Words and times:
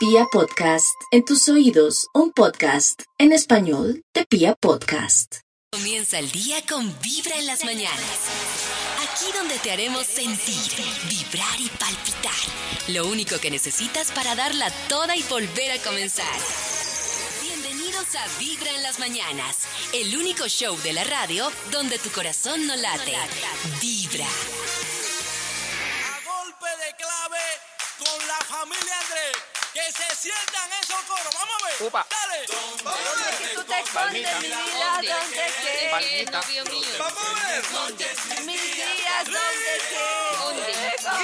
Pia 0.00 0.24
Podcast, 0.32 0.96
en 1.10 1.26
tus 1.26 1.46
oídos, 1.50 2.06
un 2.14 2.32
podcast 2.32 3.02
en 3.18 3.32
español 3.32 4.02
de 4.14 4.24
Pia 4.24 4.54
Podcast. 4.54 5.40
Comienza 5.70 6.18
el 6.18 6.30
día 6.32 6.56
con 6.66 6.86
Vibra 7.02 7.36
en 7.36 7.46
las 7.46 7.66
mañanas. 7.66 8.18
Aquí 9.02 9.26
donde 9.36 9.58
te 9.58 9.70
haremos 9.70 10.06
sentir, 10.06 10.72
vibrar 11.06 11.60
y 11.60 11.68
palpitar. 11.68 12.32
Lo 12.88 13.08
único 13.08 13.38
que 13.40 13.50
necesitas 13.50 14.10
para 14.12 14.34
darla 14.34 14.70
toda 14.88 15.14
y 15.16 15.22
volver 15.24 15.72
a 15.72 15.82
comenzar. 15.82 16.40
Bienvenidos 17.42 18.06
a 18.14 18.38
Vibra 18.38 18.70
en 18.70 18.82
las 18.82 18.98
mañanas, 19.00 19.58
el 19.92 20.16
único 20.16 20.48
show 20.48 20.78
de 20.78 20.94
la 20.94 21.04
radio 21.04 21.46
donde 21.70 21.98
tu 21.98 22.08
corazón 22.08 22.66
no 22.66 22.74
late. 22.74 23.12
Vibra. 23.82 24.24
A 26.06 26.24
golpe 26.24 26.70
de 26.86 26.96
clave 26.96 27.44
con 27.98 28.26
la 28.26 28.38
familia 28.46 28.94
Andrés. 29.02 29.59
Que 29.72 29.82
se 29.92 30.16
sientan 30.16 30.72
esos 30.82 31.00
coros. 31.02 31.32
Vamos 31.32 31.62
a 31.62 31.66
ver. 31.66 31.82
Upa. 31.82 32.06
Dale. 32.10 32.46
que 33.38 33.54
tú 33.54 33.62
te 33.64 33.78
escondes 33.78 34.40
mi 34.40 34.48
vida. 34.48 35.00
Vamos 36.98 37.22
a 37.22 37.46
ver. 37.46 37.62
Días 37.96 39.24
donde 39.26 39.76
estés. 39.76 40.00
Donde 40.40 40.72
estés. 40.88 41.20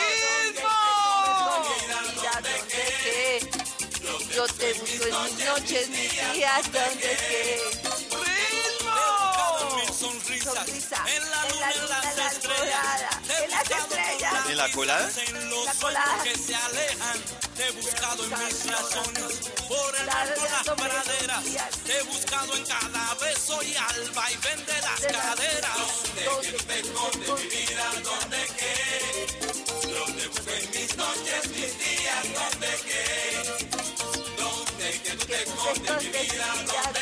Yo 4.35 4.47
te 4.47 4.73
busco 4.75 5.07
en 5.07 5.15
mis 5.25 5.45
noches, 5.45 5.89
mis 5.89 6.13
días. 6.33 6.71
Sonrisa. 9.93 11.05
En 11.07 11.31
la 11.31 11.43
luna, 11.45 11.71
en 11.73 12.17
las 12.19 12.35
en 12.35 12.43
estrellas. 13.51 14.06
Con 14.57 14.65
¿En 14.65 14.69
la 14.69 14.71
colada? 14.73 15.11
En 15.27 15.51
los 15.51 15.65
La 15.67 15.75
colada. 15.75 16.23
que 16.23 16.35
se 16.35 16.55
alejan. 16.55 17.19
Te 17.57 17.67
he 17.69 17.71
buscado 17.73 18.25
en 18.25 18.31
mis 18.31 18.67
razones. 18.67 19.39
Por 19.69 19.97
el 19.97 20.07
por 20.07 20.09
las 20.09 20.65
praderas. 20.65 21.45
días. 21.45 21.71
Te 21.85 21.99
he 21.99 22.03
buscado 22.05 22.57
en 22.57 22.65
cada 22.65 23.15
beso 23.15 23.63
y 23.63 23.75
alba 23.77 24.31
y 24.33 24.37
vende 24.37 24.73
las 24.81 25.01
De 25.03 25.13
las- 25.13 25.23
caderas. 25.27 25.77
donde 25.77 26.53
te 26.65 26.81
escondes 26.81 27.29
mi 27.29 27.49
vida 27.49 27.91
donde 28.03 28.47
que 28.57 28.75
tú 35.17 35.27
te 35.27 35.43
escondes 35.43 36.03
mi 36.03 36.09
vida 36.11 36.47
donde 36.67 36.97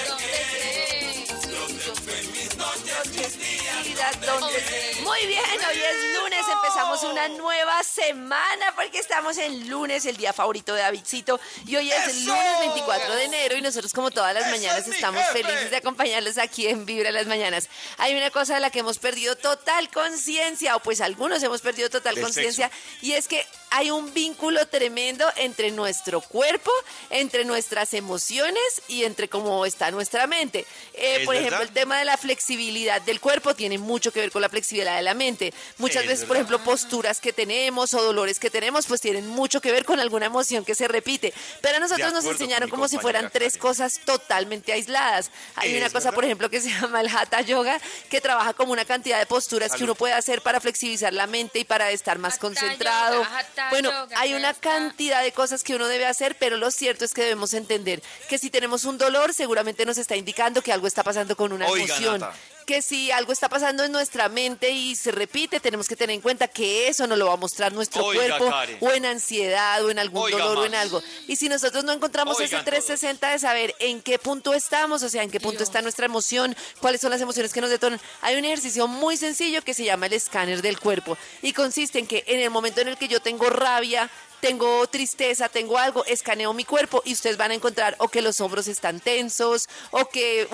Muy 5.02 5.26
bien, 5.26 5.44
hoy 5.44 5.78
es 5.78 6.13
empezamos 6.54 7.02
una 7.04 7.28
nueva 7.28 7.82
semana 7.82 8.72
porque 8.74 8.98
estamos 8.98 9.36
en 9.38 9.68
lunes, 9.68 10.04
el 10.06 10.16
día 10.16 10.32
favorito 10.32 10.74
de 10.74 10.82
Davidcito, 10.82 11.40
y 11.66 11.76
hoy 11.76 11.90
es 11.90 12.08
el 12.08 12.24
lunes 12.24 12.58
24 12.60 13.14
de 13.14 13.24
enero 13.24 13.56
y 13.56 13.62
nosotros 13.62 13.92
como 13.92 14.10
todas 14.10 14.34
las 14.34 14.50
mañanas 14.50 14.86
estamos 14.86 15.24
felices 15.32 15.70
de 15.70 15.76
acompañarlos 15.76 16.38
aquí 16.38 16.66
en 16.66 16.86
Vibra 16.86 17.10
las 17.10 17.26
Mañanas. 17.26 17.68
Hay 17.98 18.14
una 18.14 18.30
cosa 18.30 18.54
de 18.54 18.60
la 18.60 18.70
que 18.70 18.80
hemos 18.80 18.98
perdido 18.98 19.36
total 19.36 19.88
conciencia, 19.90 20.76
o 20.76 20.80
pues 20.80 21.00
algunos 21.00 21.42
hemos 21.42 21.60
perdido 21.60 21.90
total 21.90 22.20
conciencia, 22.20 22.70
y 23.00 23.12
es 23.12 23.28
que 23.28 23.46
hay 23.70 23.90
un 23.90 24.14
vínculo 24.14 24.66
tremendo 24.68 25.26
entre 25.36 25.72
nuestro 25.72 26.20
cuerpo, 26.20 26.70
entre 27.10 27.44
nuestras 27.44 27.92
emociones 27.92 28.62
y 28.86 29.02
entre 29.02 29.28
cómo 29.28 29.66
está 29.66 29.90
nuestra 29.90 30.28
mente. 30.28 30.60
Eh, 30.92 31.16
¿Es 31.18 31.26
por 31.26 31.34
ejemplo, 31.34 31.60
el 31.62 31.72
tema 31.72 31.98
de 31.98 32.04
la 32.04 32.16
flexibilidad 32.16 33.02
del 33.02 33.20
cuerpo 33.20 33.54
tiene 33.54 33.78
mucho 33.78 34.12
que 34.12 34.20
ver 34.20 34.30
con 34.30 34.42
la 34.42 34.48
flexibilidad 34.48 34.96
de 34.96 35.02
la 35.02 35.14
mente. 35.14 35.52
Muchas 35.78 36.04
Es 36.04 36.08
veces, 36.08 36.24
por 36.24 36.36
verdad. 36.36 36.43
Ejemplo, 36.44 36.64
posturas 36.64 37.20
que 37.20 37.32
tenemos 37.32 37.94
o 37.94 38.02
dolores 38.02 38.38
que 38.38 38.50
tenemos, 38.50 38.86
pues 38.86 39.00
tienen 39.00 39.26
mucho 39.28 39.60
que 39.60 39.72
ver 39.72 39.84
con 39.84 40.00
alguna 40.00 40.26
emoción 40.26 40.64
que 40.64 40.74
se 40.74 40.88
repite. 40.88 41.32
Pero 41.60 41.76
a 41.76 41.80
nosotros 41.80 42.12
nos 42.12 42.24
enseñaron 42.24 42.68
como 42.70 42.88
si 42.88 42.98
fueran 42.98 43.30
tres 43.30 43.54
Karen. 43.54 43.60
cosas 43.60 44.00
totalmente 44.04 44.72
aisladas. 44.72 45.30
Hay 45.56 45.76
una 45.76 45.86
cosa, 45.86 45.98
verdad. 45.98 46.14
por 46.14 46.24
ejemplo, 46.24 46.50
que 46.50 46.60
se 46.60 46.70
llama 46.70 47.00
el 47.00 47.08
Hatha 47.08 47.40
Yoga, 47.42 47.80
que 48.10 48.20
trabaja 48.20 48.54
como 48.54 48.72
una 48.72 48.84
cantidad 48.84 49.18
de 49.18 49.26
posturas 49.26 49.72
que 49.72 49.84
uno 49.84 49.94
puede 49.94 50.14
hacer 50.14 50.42
para 50.42 50.60
flexibilizar 50.60 51.12
la 51.12 51.26
mente 51.26 51.58
y 51.60 51.64
para 51.64 51.90
estar 51.90 52.18
más 52.18 52.34
Hatha 52.34 52.40
concentrado. 52.40 53.22
yoga, 53.22 53.38
hatha 53.38 53.70
bueno, 53.70 53.90
yoga, 53.90 54.20
hay 54.20 54.34
una 54.34 54.54
cantidad 54.54 55.22
de 55.22 55.32
cosas 55.32 55.62
que 55.62 55.74
uno 55.74 55.88
debe 55.88 56.06
hacer, 56.06 56.36
pero 56.38 56.56
lo 56.56 56.70
cierto 56.70 57.04
es 57.04 57.14
que 57.14 57.22
debemos 57.22 57.54
entender 57.54 58.02
que 58.28 58.38
si 58.38 58.50
tenemos 58.50 58.84
un 58.84 58.98
dolor, 58.98 59.32
seguramente 59.34 59.84
nos 59.86 59.98
está 59.98 60.16
indicando 60.16 60.62
que 60.62 60.72
algo 60.72 60.86
está 60.86 61.02
pasando 61.02 61.36
con 61.36 61.52
una 61.52 61.66
Oiga, 61.66 61.84
emoción. 61.84 62.20
Nata. 62.20 62.34
Que 62.66 62.80
si 62.82 63.10
algo 63.10 63.32
está 63.32 63.48
pasando 63.48 63.84
en 63.84 63.92
nuestra 63.92 64.28
mente 64.28 64.70
y 64.70 64.94
se 64.96 65.10
repite, 65.12 65.60
tenemos 65.60 65.86
que 65.86 65.96
tener 65.96 66.14
en 66.14 66.20
cuenta 66.20 66.48
que 66.48 66.88
eso 66.88 67.06
nos 67.06 67.18
lo 67.18 67.26
va 67.26 67.34
a 67.34 67.36
mostrar 67.36 67.72
nuestro 67.72 68.04
Oiga, 68.04 68.38
cuerpo 68.38 68.50
Karen. 68.50 68.78
o 68.80 68.90
en 68.90 69.06
ansiedad 69.06 69.84
o 69.84 69.90
en 69.90 69.98
algún 69.98 70.22
Oiga, 70.22 70.38
dolor 70.38 70.58
o 70.58 70.64
en 70.64 70.74
algo. 70.74 71.02
Y 71.28 71.36
si 71.36 71.48
nosotros 71.48 71.84
no 71.84 71.92
encontramos 71.92 72.36
ese 72.40 72.56
Oigan 72.56 72.64
360 72.64 73.30
de 73.30 73.38
saber 73.38 73.74
en 73.80 74.00
qué 74.00 74.18
punto 74.18 74.54
estamos, 74.54 75.02
o 75.02 75.08
sea, 75.08 75.22
en 75.22 75.30
qué 75.30 75.40
punto 75.40 75.62
está 75.62 75.82
nuestra 75.82 76.06
emoción, 76.06 76.56
cuáles 76.80 77.00
son 77.00 77.10
las 77.10 77.20
emociones 77.20 77.52
que 77.52 77.60
nos 77.60 77.70
detonan, 77.70 78.00
hay 78.22 78.36
un 78.36 78.44
ejercicio 78.44 78.86
muy 78.88 79.16
sencillo 79.16 79.62
que 79.62 79.74
se 79.74 79.84
llama 79.84 80.06
el 80.06 80.14
escáner 80.14 80.62
del 80.62 80.78
cuerpo 80.80 81.18
y 81.42 81.52
consiste 81.52 81.98
en 81.98 82.06
que 82.06 82.24
en 82.26 82.40
el 82.40 82.50
momento 82.50 82.80
en 82.80 82.88
el 82.88 82.96
que 82.96 83.08
yo 83.08 83.20
tengo 83.20 83.50
rabia, 83.50 84.10
tengo 84.44 84.86
tristeza, 84.88 85.48
tengo 85.48 85.78
algo, 85.78 86.04
escaneo 86.04 86.52
mi 86.52 86.64
cuerpo 86.64 87.00
y 87.06 87.14
ustedes 87.14 87.38
van 87.38 87.52
a 87.52 87.54
encontrar 87.54 87.96
o 87.98 88.08
que 88.08 88.20
los 88.20 88.42
hombros 88.42 88.68
están 88.68 89.00
tensos, 89.00 89.70
o 89.90 90.06
que 90.10 90.46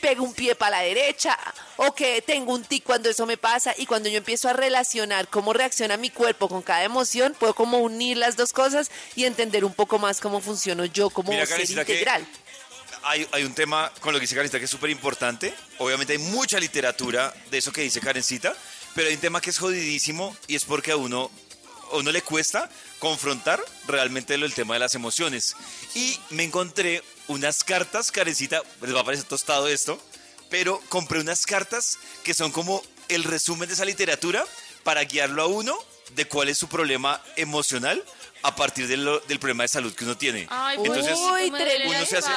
pego 0.00 0.24
un 0.24 0.34
pie 0.34 0.56
para 0.56 0.78
la 0.78 0.82
derecha, 0.82 1.38
o 1.76 1.94
que 1.94 2.22
tengo 2.22 2.52
un 2.52 2.64
tic 2.64 2.82
cuando 2.82 3.08
eso 3.08 3.24
me 3.24 3.36
pasa 3.36 3.72
y 3.78 3.86
cuando 3.86 4.08
yo 4.08 4.18
empiezo 4.18 4.48
a 4.48 4.52
relacionar 4.52 5.28
cómo 5.28 5.52
reacciona 5.52 5.96
mi 5.96 6.10
cuerpo 6.10 6.48
con 6.48 6.60
cada 6.62 6.82
emoción, 6.82 7.36
puedo 7.38 7.54
como 7.54 7.78
unir 7.78 8.16
las 8.16 8.34
dos 8.34 8.52
cosas 8.52 8.90
y 9.14 9.26
entender 9.26 9.64
un 9.64 9.74
poco 9.74 10.00
más 10.00 10.20
cómo 10.20 10.40
funciono 10.40 10.84
yo 10.84 11.08
como 11.10 11.30
Mira, 11.30 11.46
ser 11.46 11.70
integral. 11.70 12.26
Hay, 13.04 13.28
hay 13.30 13.44
un 13.44 13.54
tema 13.54 13.92
con 14.00 14.12
lo 14.12 14.18
que 14.18 14.22
dice 14.22 14.34
Karencita 14.34 14.58
que 14.58 14.64
es 14.64 14.70
súper 14.72 14.90
importante. 14.90 15.54
Obviamente 15.78 16.14
hay 16.14 16.18
mucha 16.18 16.58
literatura 16.58 17.32
de 17.52 17.58
eso 17.58 17.70
que 17.70 17.82
dice 17.82 18.00
Karencita, 18.00 18.56
pero 18.96 19.06
hay 19.06 19.14
un 19.14 19.20
tema 19.20 19.40
que 19.40 19.50
es 19.50 19.58
jodidísimo 19.58 20.36
y 20.48 20.56
es 20.56 20.64
porque 20.64 20.90
a 20.90 20.96
uno, 20.96 21.30
a 21.92 21.96
uno 21.96 22.10
le 22.12 22.22
cuesta 22.22 22.68
confrontar 22.98 23.62
realmente 23.86 24.36
lo, 24.38 24.46
el 24.46 24.54
tema 24.54 24.74
de 24.74 24.80
las 24.80 24.94
emociones. 24.94 25.54
Y 25.94 26.18
me 26.30 26.44
encontré 26.44 27.02
unas 27.28 27.64
cartas, 27.64 28.10
Karencita, 28.12 28.62
les 28.82 28.94
va 28.94 29.00
a 29.00 29.04
parecer 29.04 29.26
tostado 29.26 29.68
esto, 29.68 30.00
pero 30.50 30.80
compré 30.88 31.20
unas 31.20 31.44
cartas 31.46 31.98
que 32.24 32.34
son 32.34 32.52
como 32.52 32.82
el 33.08 33.24
resumen 33.24 33.68
de 33.68 33.74
esa 33.74 33.84
literatura 33.84 34.44
para 34.84 35.02
guiarlo 35.04 35.42
a 35.42 35.46
uno 35.46 35.76
de 36.14 36.26
cuál 36.26 36.48
es 36.48 36.58
su 36.58 36.68
problema 36.68 37.20
emocional 37.36 38.02
a 38.42 38.54
partir 38.54 38.86
de 38.86 38.96
lo- 38.96 39.18
del 39.20 39.38
problema 39.40 39.64
de 39.64 39.68
salud 39.68 39.92
que 39.94 40.04
uno 40.04 40.16
tiene. 40.16 40.46
Ay, 40.50 40.78
Entonces, 40.84 41.16
Uy, 41.18 41.50
uno 41.50 42.06
se 42.06 42.18
hace- 42.18 42.30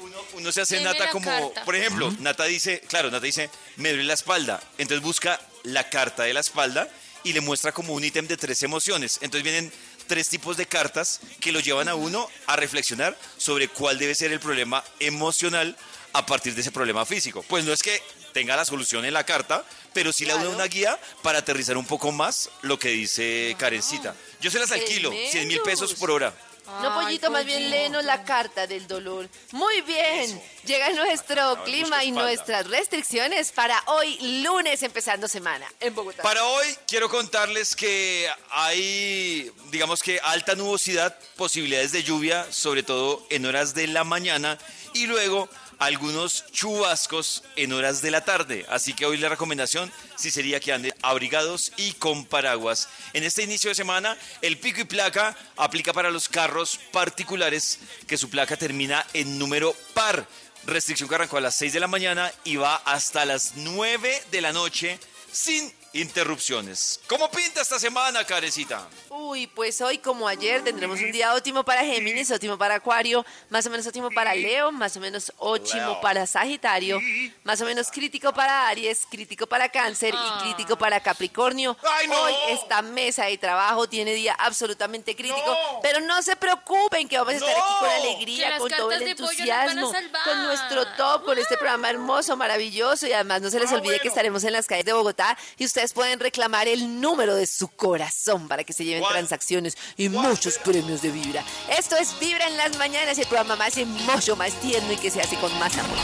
uno, 0.00 0.18
uno 0.34 0.52
se 0.52 0.60
hace 0.60 0.76
Deme 0.76 0.92
nata 0.92 1.08
como, 1.10 1.26
carta. 1.52 1.64
por 1.64 1.76
ejemplo, 1.76 2.12
Nata 2.18 2.44
dice, 2.44 2.80
claro, 2.88 3.10
Nata 3.10 3.24
dice, 3.24 3.48
me 3.76 3.90
duele 3.90 4.04
la 4.04 4.14
espalda. 4.14 4.60
Entonces 4.76 5.02
busca 5.02 5.40
la 5.62 5.88
carta 5.88 6.24
de 6.24 6.34
la 6.34 6.40
espalda 6.40 6.88
y 7.24 7.32
le 7.32 7.40
muestra 7.40 7.72
como 7.72 7.94
un 7.94 8.04
ítem 8.04 8.26
de 8.28 8.36
tres 8.36 8.62
emociones. 8.62 9.18
Entonces 9.22 9.42
vienen 9.42 9.72
tres 10.06 10.28
tipos 10.28 10.56
de 10.56 10.66
cartas 10.66 11.20
que 11.40 11.50
lo 11.52 11.60
llevan 11.60 11.88
a 11.88 11.94
uno 11.94 12.28
a 12.46 12.56
reflexionar 12.56 13.16
sobre 13.38 13.68
cuál 13.68 13.98
debe 13.98 14.14
ser 14.14 14.32
el 14.32 14.40
problema 14.40 14.84
emocional 15.00 15.76
a 16.12 16.24
partir 16.26 16.54
de 16.54 16.60
ese 16.60 16.70
problema 16.70 17.04
físico. 17.06 17.42
Pues 17.48 17.64
no 17.64 17.72
es 17.72 17.82
que 17.82 18.00
tenga 18.32 18.54
la 18.56 18.64
solución 18.64 19.04
en 19.04 19.14
la 19.14 19.24
carta, 19.24 19.64
pero 19.92 20.12
sí 20.12 20.24
le 20.24 20.32
da 20.32 20.40
Claro. 20.40 20.54
una 20.54 20.64
guía 20.66 20.98
para 21.22 21.38
aterrizar 21.38 21.76
un 21.76 21.86
poco 21.86 22.12
más 22.12 22.50
lo 22.62 22.78
que 22.78 22.88
dice 22.90 23.56
Karencita. 23.58 24.14
Yo 24.40 24.50
se 24.50 24.58
las 24.58 24.70
alquilo, 24.72 25.10
100 25.10 25.48
mil 25.48 25.60
pesos 25.62 25.94
por 25.94 26.10
hora. 26.10 26.34
No, 26.66 26.98
Ay, 26.98 27.04
pollito, 27.04 27.30
más 27.30 27.44
bien 27.44 27.70
léenos 27.70 28.04
la 28.04 28.24
carta 28.24 28.66
del 28.66 28.86
dolor. 28.86 29.28
Muy 29.52 29.80
bien. 29.82 30.42
Llega 30.66 30.90
nuestro 30.90 31.56
ver, 31.56 31.64
clima 31.64 32.04
y 32.04 32.10
nuestras 32.10 32.66
restricciones 32.66 33.52
para 33.52 33.82
hoy, 33.86 34.40
lunes, 34.42 34.82
empezando 34.82 35.28
semana 35.28 35.66
en 35.78 35.94
Bogotá. 35.94 36.22
Para 36.22 36.42
hoy 36.42 36.66
quiero 36.86 37.10
contarles 37.10 37.76
que 37.76 38.26
hay, 38.50 39.50
digamos 39.70 40.02
que 40.02 40.18
alta 40.20 40.54
nubosidad, 40.54 41.14
posibilidades 41.36 41.92
de 41.92 42.02
lluvia, 42.02 42.46
sobre 42.50 42.82
todo 42.82 43.26
en 43.28 43.44
horas 43.44 43.74
de 43.74 43.88
la 43.88 44.04
mañana 44.04 44.58
y 44.94 45.06
luego 45.06 45.50
algunos 45.78 46.46
chubascos 46.52 47.42
en 47.56 47.72
horas 47.72 48.00
de 48.00 48.10
la 48.10 48.24
tarde. 48.24 48.64
Así 48.70 48.94
que 48.94 49.06
hoy 49.06 49.18
la 49.18 49.28
recomendación 49.28 49.92
sí 50.16 50.30
sería 50.30 50.60
que 50.60 50.72
anden 50.72 50.94
abrigados 51.02 51.72
y 51.76 51.92
con 51.92 52.24
paraguas. 52.24 52.88
En 53.12 53.24
este 53.24 53.42
inicio 53.42 53.68
de 53.68 53.74
semana, 53.74 54.16
el 54.40 54.58
pico 54.58 54.80
y 54.80 54.84
placa 54.84 55.36
aplica 55.56 55.92
para 55.92 56.10
los 56.10 56.28
carros 56.28 56.80
particulares 56.92 57.80
que 58.06 58.16
su 58.16 58.30
placa 58.30 58.56
termina 58.56 59.04
en 59.12 59.38
número 59.38 59.74
par. 59.94 60.26
Restricción 60.66 61.08
que 61.08 61.14
arrancó 61.14 61.36
a 61.36 61.42
las 61.42 61.54
6 61.56 61.72
de 61.72 61.80
la 61.80 61.86
mañana 61.86 62.32
y 62.44 62.56
va 62.56 62.76
hasta 62.76 63.24
las 63.24 63.52
9 63.56 64.22
de 64.30 64.40
la 64.40 64.52
noche 64.52 64.98
sin 65.30 65.72
interrupciones. 65.94 67.00
¿Cómo 67.08 67.30
pinta 67.30 67.62
esta 67.62 67.78
semana, 67.78 68.24
Karencita? 68.24 68.86
Uy, 69.10 69.46
pues 69.46 69.80
hoy 69.80 69.98
como 69.98 70.28
ayer 70.28 70.62
tendremos 70.62 71.00
un 71.00 71.10
día 71.12 71.34
óptimo 71.34 71.64
para 71.64 71.84
Géminis, 71.84 72.30
óptimo 72.30 72.58
para 72.58 72.74
Acuario, 72.76 73.24
más 73.48 73.64
o 73.66 73.70
menos 73.70 73.86
óptimo 73.86 74.10
para 74.10 74.34
Leo, 74.34 74.72
más 74.72 74.96
o 74.96 75.00
menos 75.00 75.32
óptimo 75.38 75.80
Leo. 75.92 76.00
para 76.00 76.26
Sagitario, 76.26 77.00
más 77.44 77.60
o 77.60 77.64
menos 77.64 77.90
crítico 77.90 78.32
para 78.32 78.68
Aries, 78.68 79.06
crítico 79.10 79.46
para 79.46 79.68
Cáncer 79.68 80.14
y 80.14 80.42
crítico 80.42 80.76
para 80.76 81.00
Capricornio. 81.00 81.76
¡Ay, 81.82 82.08
no! 82.08 82.20
Hoy 82.22 82.34
esta 82.50 82.82
mesa 82.82 83.26
de 83.26 83.38
trabajo 83.38 83.88
tiene 83.88 84.12
día 84.14 84.34
absolutamente 84.38 85.14
crítico, 85.14 85.46
No. 85.46 85.80
pero 85.82 86.00
no 86.00 86.20
se 86.22 86.36
preocupen 86.36 87.08
que 87.08 87.18
vamos 87.18 87.34
a 87.34 87.36
estar 87.36 87.50
aquí 87.50 87.74
con 87.80 87.88
alegría, 87.90 88.58
con 88.58 88.70
todo 88.70 88.90
el 88.92 89.02
entusiasmo, 89.08 89.92
con 90.24 90.42
nuestro 90.44 90.86
top, 90.96 91.24
con 91.24 91.38
este 91.38 91.56
programa 91.56 91.88
hermoso, 91.90 92.36
maravilloso 92.36 93.06
y 93.06 93.12
además 93.12 93.40
no 93.42 93.50
se 93.50 93.60
les 93.60 93.70
Ah, 93.70 93.76
olvide 93.76 94.00
que 94.00 94.08
estaremos 94.08 94.42
en 94.44 94.52
las 94.52 94.66
calles 94.66 94.84
de 94.84 94.92
Bogotá 94.92 95.36
y 95.56 95.64
ustedes 95.64 95.83
pueden 95.92 96.18
reclamar 96.20 96.68
el 96.68 97.00
número 97.00 97.34
de 97.34 97.46
su 97.46 97.68
corazón 97.68 98.48
para 98.48 98.64
que 98.64 98.72
se 98.72 98.84
lleven 98.84 99.02
¿Cuál? 99.02 99.14
transacciones 99.14 99.76
y 99.96 100.08
muchos 100.08 100.58
premios 100.58 101.02
de 101.02 101.10
Vibra. 101.10 101.44
Esto 101.76 101.96
es 101.96 102.18
Vibra 102.18 102.46
en 102.46 102.56
las 102.56 102.76
mañanas, 102.78 103.18
el 103.18 103.26
programa 103.26 103.56
más 103.56 103.76
hermoso, 103.76 104.36
más 104.36 104.52
tierno 104.60 104.92
y 104.92 104.96
que 104.96 105.10
se 105.10 105.20
hace 105.20 105.36
con 105.36 105.56
más 105.58 105.76
amor. 105.78 105.98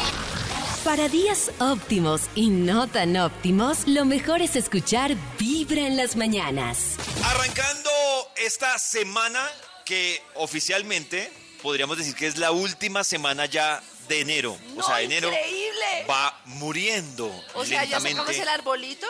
Para 0.84 1.08
días 1.08 1.50
óptimos 1.58 2.22
y 2.34 2.48
no 2.48 2.86
tan 2.88 3.16
óptimos, 3.16 3.86
lo 3.86 4.04
mejor 4.06 4.40
es 4.40 4.56
escuchar 4.56 5.14
Vibra 5.38 5.82
en 5.86 5.96
las 5.96 6.16
mañanas. 6.16 6.96
Arrancando 7.24 7.90
esta 8.36 8.78
semana 8.78 9.46
que 9.84 10.22
oficialmente 10.34 11.30
podríamos 11.62 11.98
decir 11.98 12.14
que 12.14 12.26
es 12.26 12.38
la 12.38 12.50
última 12.52 13.04
semana 13.04 13.44
ya 13.46 13.82
de 14.08 14.20
enero. 14.20 14.52
o 14.72 14.76
¡No, 14.76 14.82
sea, 14.82 15.02
enero 15.02 15.28
increíble! 15.28 16.06
va 16.08 16.40
muriendo 16.46 17.26
O 17.54 17.64
sea, 17.64 17.84
¿ya 17.84 17.98
lentamente. 17.98 18.16
sacamos 18.18 18.36
el 18.40 18.48
arbolito? 18.48 19.06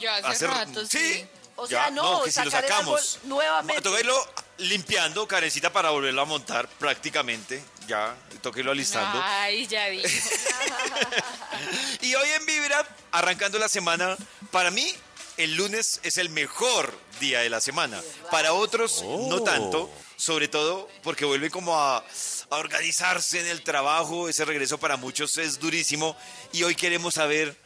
Ya 0.00 0.16
hace 0.16 0.26
Hace- 0.28 0.46
rato, 0.46 0.86
sí. 0.86 0.98
sí. 0.98 1.26
O 1.56 1.66
sea, 1.66 1.90
no, 1.90 2.22
que 2.22 2.32
si 2.32 2.42
lo 2.42 2.50
sacar 2.50 2.64
el 2.64 2.72
árbol 2.72 2.98
sacamos. 2.98 3.18
nuevamente. 3.24 3.82
Toca 3.82 4.00
irlo 4.00 4.16
limpiando, 4.58 5.28
carecita, 5.28 5.70
para 5.70 5.90
volverlo 5.90 6.22
a 6.22 6.24
montar 6.24 6.66
prácticamente. 6.68 7.62
Ya, 7.86 8.16
toca 8.40 8.60
irlo 8.60 8.72
alistando. 8.72 9.20
Ay, 9.22 9.66
ya 9.66 9.86
dijo. 9.88 10.08
Y 12.00 12.14
hoy 12.14 12.28
en 12.30 12.46
Vibra, 12.46 12.86
arrancando 13.12 13.58
la 13.58 13.68
semana, 13.68 14.16
para 14.50 14.70
mí 14.70 14.90
el 15.36 15.54
lunes 15.56 16.00
es 16.02 16.16
el 16.16 16.30
mejor 16.30 16.98
día 17.20 17.40
de 17.40 17.50
la 17.50 17.60
semana. 17.60 18.00
Para 18.30 18.52
otros, 18.54 19.02
no 19.02 19.42
tanto. 19.42 19.90
Sobre 20.16 20.48
todo 20.48 20.88
porque 21.02 21.24
vuelve 21.24 21.50
como 21.50 21.78
a, 21.78 21.98
a 21.98 22.56
organizarse 22.56 23.40
en 23.40 23.46
el 23.46 23.62
trabajo. 23.62 24.28
Ese 24.28 24.44
regreso 24.44 24.78
para 24.78 24.96
muchos 24.96 25.36
es 25.38 25.58
durísimo. 25.58 26.16
Y 26.52 26.62
hoy 26.62 26.74
queremos 26.74 27.14
saber 27.14 27.56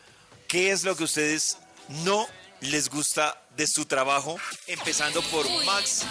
qué 0.48 0.70
es 0.70 0.84
lo 0.84 0.96
que 0.96 1.04
ustedes 1.04 1.58
no 1.88 2.26
les 2.60 2.88
gusta 2.88 3.40
de 3.56 3.66
su 3.66 3.84
trabajo. 3.84 4.36
Empezando 4.66 5.22
por 5.22 5.46
Uy. 5.46 5.64
Max, 5.64 6.02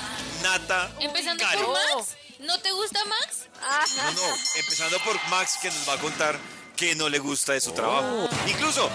Nata, 0.41 0.91
Empezando 0.99 1.43
Karen. 1.43 1.65
por 1.65 1.73
Max. 1.97 2.15
¿No 2.39 2.59
te 2.59 2.71
gusta 2.71 2.99
Max? 3.05 3.47
No, 3.95 4.11
no, 4.11 4.35
empezando 4.55 4.99
por 4.99 5.15
Max 5.29 5.57
que 5.61 5.69
nos 5.69 5.87
va 5.87 5.93
a 5.93 5.97
contar 5.99 6.37
que 6.75 6.93
no 6.95 7.07
le 7.07 7.19
gusta 7.19 7.53
de 7.53 7.61
su 7.61 7.71
trabajo. 7.71 8.27
Incluso, 8.47 8.89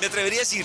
me 0.00 0.06
atrevería 0.06 0.38
a 0.38 0.44
decir 0.44 0.64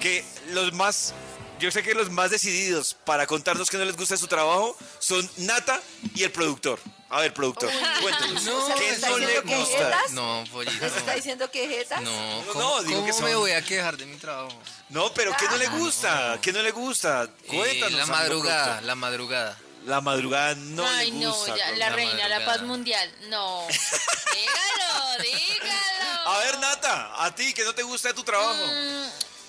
que 0.00 0.24
los 0.48 0.72
más, 0.74 1.14
yo 1.60 1.70
sé 1.70 1.82
que 1.82 1.94
los 1.94 2.10
más 2.10 2.30
decididos 2.30 2.94
para 3.04 3.26
contarnos 3.26 3.70
que 3.70 3.78
no 3.78 3.84
les 3.86 3.96
gusta 3.96 4.14
de 4.14 4.18
su 4.20 4.26
trabajo 4.26 4.76
son 4.98 5.28
Nata 5.38 5.80
y 6.14 6.24
el 6.24 6.30
productor. 6.32 6.78
A 7.10 7.20
ver, 7.20 7.32
productor, 7.32 7.70
cuéntanos. 8.02 8.46
O 8.46 8.66
sea, 8.66 8.74
¿me 8.76 8.80
¿Qué 8.82 8.90
está 8.90 9.08
no 9.08 9.18
le 9.18 9.40
gusta? 9.40 9.98
No, 10.10 10.44
pollito. 10.52 10.84
¿Les 10.84 10.94
está 10.96 11.14
diciendo 11.14 11.50
que 11.50 11.66
jetas? 11.66 12.02
No, 12.02 12.10
No, 12.44 12.52
¿cómo, 12.52 12.60
no, 12.60 12.82
digo 12.82 12.94
cómo 12.96 13.06
que 13.06 13.12
son- 13.14 13.24
me 13.24 13.34
voy 13.34 13.52
a 13.52 13.62
quejar 13.62 13.96
de 13.96 14.04
mi 14.04 14.16
trabajo? 14.18 14.52
No, 14.90 15.10
pero 15.14 15.32
¿qué 15.38 15.46
no 15.46 15.56
le 15.56 15.68
gusta? 15.68 16.38
¿Qué 16.42 16.52
no 16.52 16.60
le 16.60 16.70
gusta? 16.70 17.24
Eh, 17.24 17.46
Cuéntanos. 17.56 17.98
la 17.98 18.06
madrugada, 18.06 18.80
la 18.82 18.94
madrugada. 18.94 19.58
La 19.86 20.00
madrugada 20.02 20.54
no 20.54 20.86
Ay, 20.86 21.10
le 21.12 21.26
gusta. 21.28 21.50
no, 21.52 21.56
ya, 21.56 21.68
con- 21.70 21.78
la 21.78 21.88
la 21.88 21.96
reina, 21.96 22.28
la 22.28 22.44
paz 22.44 22.60
mundial. 22.62 23.10
No. 23.30 23.66
dígalo, 23.68 25.22
dígalo. 25.22 26.28
A 26.30 26.38
ver, 26.40 26.58
Nata, 26.58 27.24
a 27.24 27.34
ti, 27.34 27.54
¿qué 27.54 27.64
no 27.64 27.74
te 27.74 27.82
gusta 27.84 28.08
de 28.08 28.14
tu 28.14 28.22
trabajo? 28.22 28.54
Mm, 28.66 29.08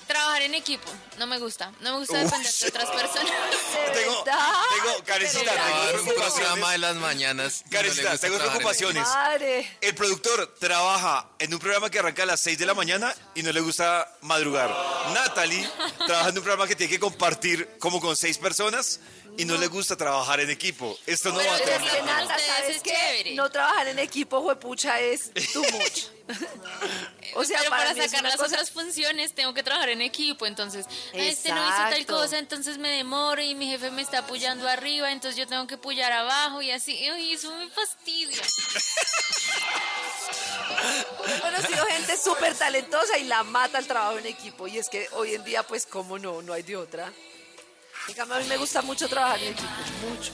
trabajar 0.10 0.42
en 0.42 0.56
equipo. 0.56 0.90
No 1.20 1.28
me 1.28 1.38
gusta. 1.38 1.72
No 1.82 1.94
me 1.94 2.00
gusta 2.00 2.16
Uy. 2.16 2.24
depender 2.24 2.52
de 2.52 2.68
otras 2.68 2.90
personas. 2.90 3.32
¿De 3.32 3.94
Tengo, 4.00 4.24
tengo, 4.24 5.04
tengo 5.04 6.00
un 6.00 6.34
programa 6.34 6.72
de 6.72 6.78
las 6.80 6.96
mañanas. 6.96 7.64
no 7.72 8.18
tengo 8.20 8.38
preocupaciones. 8.40 9.04
Madre. 9.04 9.78
El 9.82 9.94
productor 9.94 10.56
trabaja 10.60 11.28
en 11.38 11.54
un 11.54 11.60
programa 11.60 11.92
que 11.92 12.00
arranca 12.00 12.24
a 12.24 12.26
las 12.26 12.40
6 12.42 12.58
de 12.58 12.66
la 12.66 12.74
mañana 12.74 13.14
y 13.36 13.44
no 13.44 13.52
le 13.52 13.62
gusta 13.62 14.12
madrugar. 14.22 14.76
Natalie 15.14 15.70
trabaja 16.08 16.30
en 16.30 16.38
un 16.38 16.44
programa 16.44 16.68
que 16.68 16.76
tiene 16.76 16.92
que 16.92 17.00
compartir 17.00 17.78
como 17.78 18.02
con 18.02 18.16
seis 18.16 18.38
personas 18.40 19.00
y 19.38 19.46
no, 19.46 19.56
le 19.58 19.68
gusta 19.68 19.96
trabajar 19.96 20.40
en 20.40 20.50
equipo. 20.50 20.98
Esto 21.06 21.30
no 21.32 21.38
Pero 21.38 21.50
va 21.52 21.56
a 21.58 21.60
terminar. 21.60 22.24
ustedes 22.26 22.46
¿sabes 22.48 22.76
es 22.78 22.84
qué? 22.84 22.92
chévere. 22.92 23.36
No 23.36 23.50
trabajar 23.50 23.88
en 23.88 24.00
equipo, 24.00 24.42
juepucha, 24.42 25.00
es 25.00 25.32
too 25.54 25.62
much. 25.72 26.04
o 27.36 27.44
sea, 27.44 27.60
Pero 27.60 27.70
para, 27.72 27.92
es 27.92 28.12
sacar 28.12 28.24
las 28.24 28.36
cosa- 28.36 28.46
otras 28.56 28.72
funciones 28.72 29.34
tengo 29.34 29.54
que 29.54 29.64
trabajar 29.64 29.90
en 29.90 30.02
equipo. 30.02 30.46
Entonces, 30.46 30.86
este 31.14 31.50
no 31.54 31.62
hizo 31.68 31.78
tal 31.90 32.06
cosa, 32.06 32.38
entonces 32.38 32.78
me 32.78 32.90
demoro 32.90 33.42
y 33.42 33.56
mi 33.56 33.68
jefe 33.68 33.92
me 33.92 34.02
está 34.02 34.20
apoyando 34.20 34.68
arriba, 34.68 35.12
entonces 35.12 35.38
yo 35.38 35.48
tengo 35.48 35.66
que 35.68 35.76
apoyar 35.76 36.12
abajo 36.12 36.62
y 36.62 36.72
así. 36.72 36.94
Y 36.94 37.34
eso 37.34 37.56
me 37.56 37.70
fastidia. 37.70 38.42
He 41.28 41.40
conocido 41.42 41.86
gente 41.88 42.18
súper 42.18 42.56
talentosa 42.56 43.18
y 43.18 43.24
la 43.26 43.44
mata 43.44 43.80
el 43.80 43.88
trabajo 43.88 44.18
en 44.18 44.26
equipo. 44.28 44.68
Y 44.68 44.78
es 44.78 44.90
que 44.90 45.08
hoy 45.14 45.34
en 45.36 45.44
día, 45.44 45.64
pues, 45.64 45.86
¿cómo 45.86 46.18
no? 46.20 46.42
No 46.42 46.54
hay 46.54 46.64
de 46.64 46.78
otra. 46.78 47.12
A 48.18 48.40
mí 48.40 48.46
me 48.48 48.58
gusta 48.58 48.82
mucho 48.82 49.08
trabajar 49.08 49.40
en 49.42 49.54
equipo, 49.54 49.70
mucho. 50.10 50.32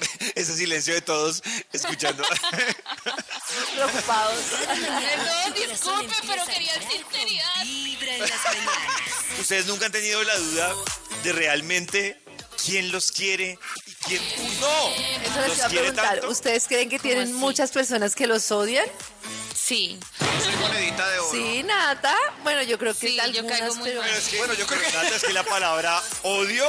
Ese 0.34 0.56
silencio 0.56 0.94
de 0.94 1.02
todos 1.02 1.42
escuchando. 1.72 2.24
Preocupados. 3.74 4.38
Perdón, 4.66 5.54
disculpe, 5.54 6.14
pero 6.26 6.44
quería 6.46 6.72
sinceridad. 6.74 7.62
Vibra 7.64 8.14
en 8.14 8.20
las 8.22 8.44
mañanas. 8.44 9.02
Ustedes 9.38 9.66
nunca 9.66 9.86
han 9.86 9.92
tenido 9.92 10.22
la 10.24 10.36
duda 10.36 10.74
de 11.22 11.32
realmente 11.32 12.20
quién 12.64 12.90
los 12.90 13.12
quiere 13.12 13.58
y 13.86 13.92
quién 14.06 14.22
no. 14.60 14.88
Eso 15.22 15.40
les 15.40 15.48
los 15.48 15.58
iba 15.58 15.66
a 15.66 15.68
preguntar. 15.68 16.10
tanto. 16.12 16.30
¿Ustedes 16.30 16.66
creen 16.66 16.88
que 16.88 16.98
tienen 16.98 17.32
muchas 17.34 17.70
personas 17.70 18.14
que 18.14 18.26
los 18.26 18.50
odian? 18.50 18.86
Sí. 19.54 19.98
Soy 20.60 20.68
monedita 20.68 21.08
de 21.08 21.18
oro. 21.18 21.30
Sí, 21.30 21.62
Nata. 21.62 22.14
Bueno, 22.42 22.62
yo 22.62 22.78
creo 22.78 22.92
que 22.94 23.08
Sí, 23.08 23.16
yo 23.16 23.22
algunas, 23.22 23.58
caigo 23.58 23.74
muy 23.76 23.88
pero- 23.90 24.04
es 24.04 24.28
que, 24.28 24.38
bueno, 24.38 24.54
yo 24.54 24.66
creo 24.66 24.80
que 24.80 24.92
Nata, 24.92 25.16
es 25.16 25.22
que 25.24 25.32
la 25.32 25.44
palabra 25.44 26.02
odio 26.22 26.64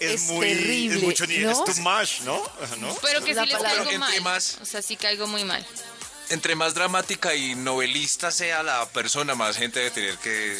es, 0.00 0.10
Es 0.10 0.22
muy 0.28 0.46
terrible, 0.46 0.96
es 0.98 1.02
mucho 1.02 1.26
nivel, 1.26 1.44
¿no? 1.46 1.50
es 1.52 1.74
too 1.76 1.82
much, 1.82 2.20
¿no? 2.20 2.42
¿No? 2.78 2.94
Pero 3.02 3.22
que 3.24 3.34
La 3.34 3.42
sí 3.42 3.48
les 3.48 3.56
palabra- 3.56 3.84
caigo 3.84 3.90
Entre 4.04 4.20
mal. 4.20 4.34
más- 4.34 4.58
O 4.62 4.64
sea, 4.66 4.80
sí 4.82 4.96
caigo 4.96 5.26
muy 5.26 5.44
mal. 5.44 5.64
entre 6.30 6.54
más 6.54 6.74
dramática 6.74 7.34
y 7.34 7.54
novelista 7.54 8.30
sea 8.30 8.62
la 8.62 8.86
persona, 8.90 9.34
más 9.34 9.56
gente 9.56 9.78
debe 9.80 9.90
tener 9.92 10.18
que, 10.18 10.56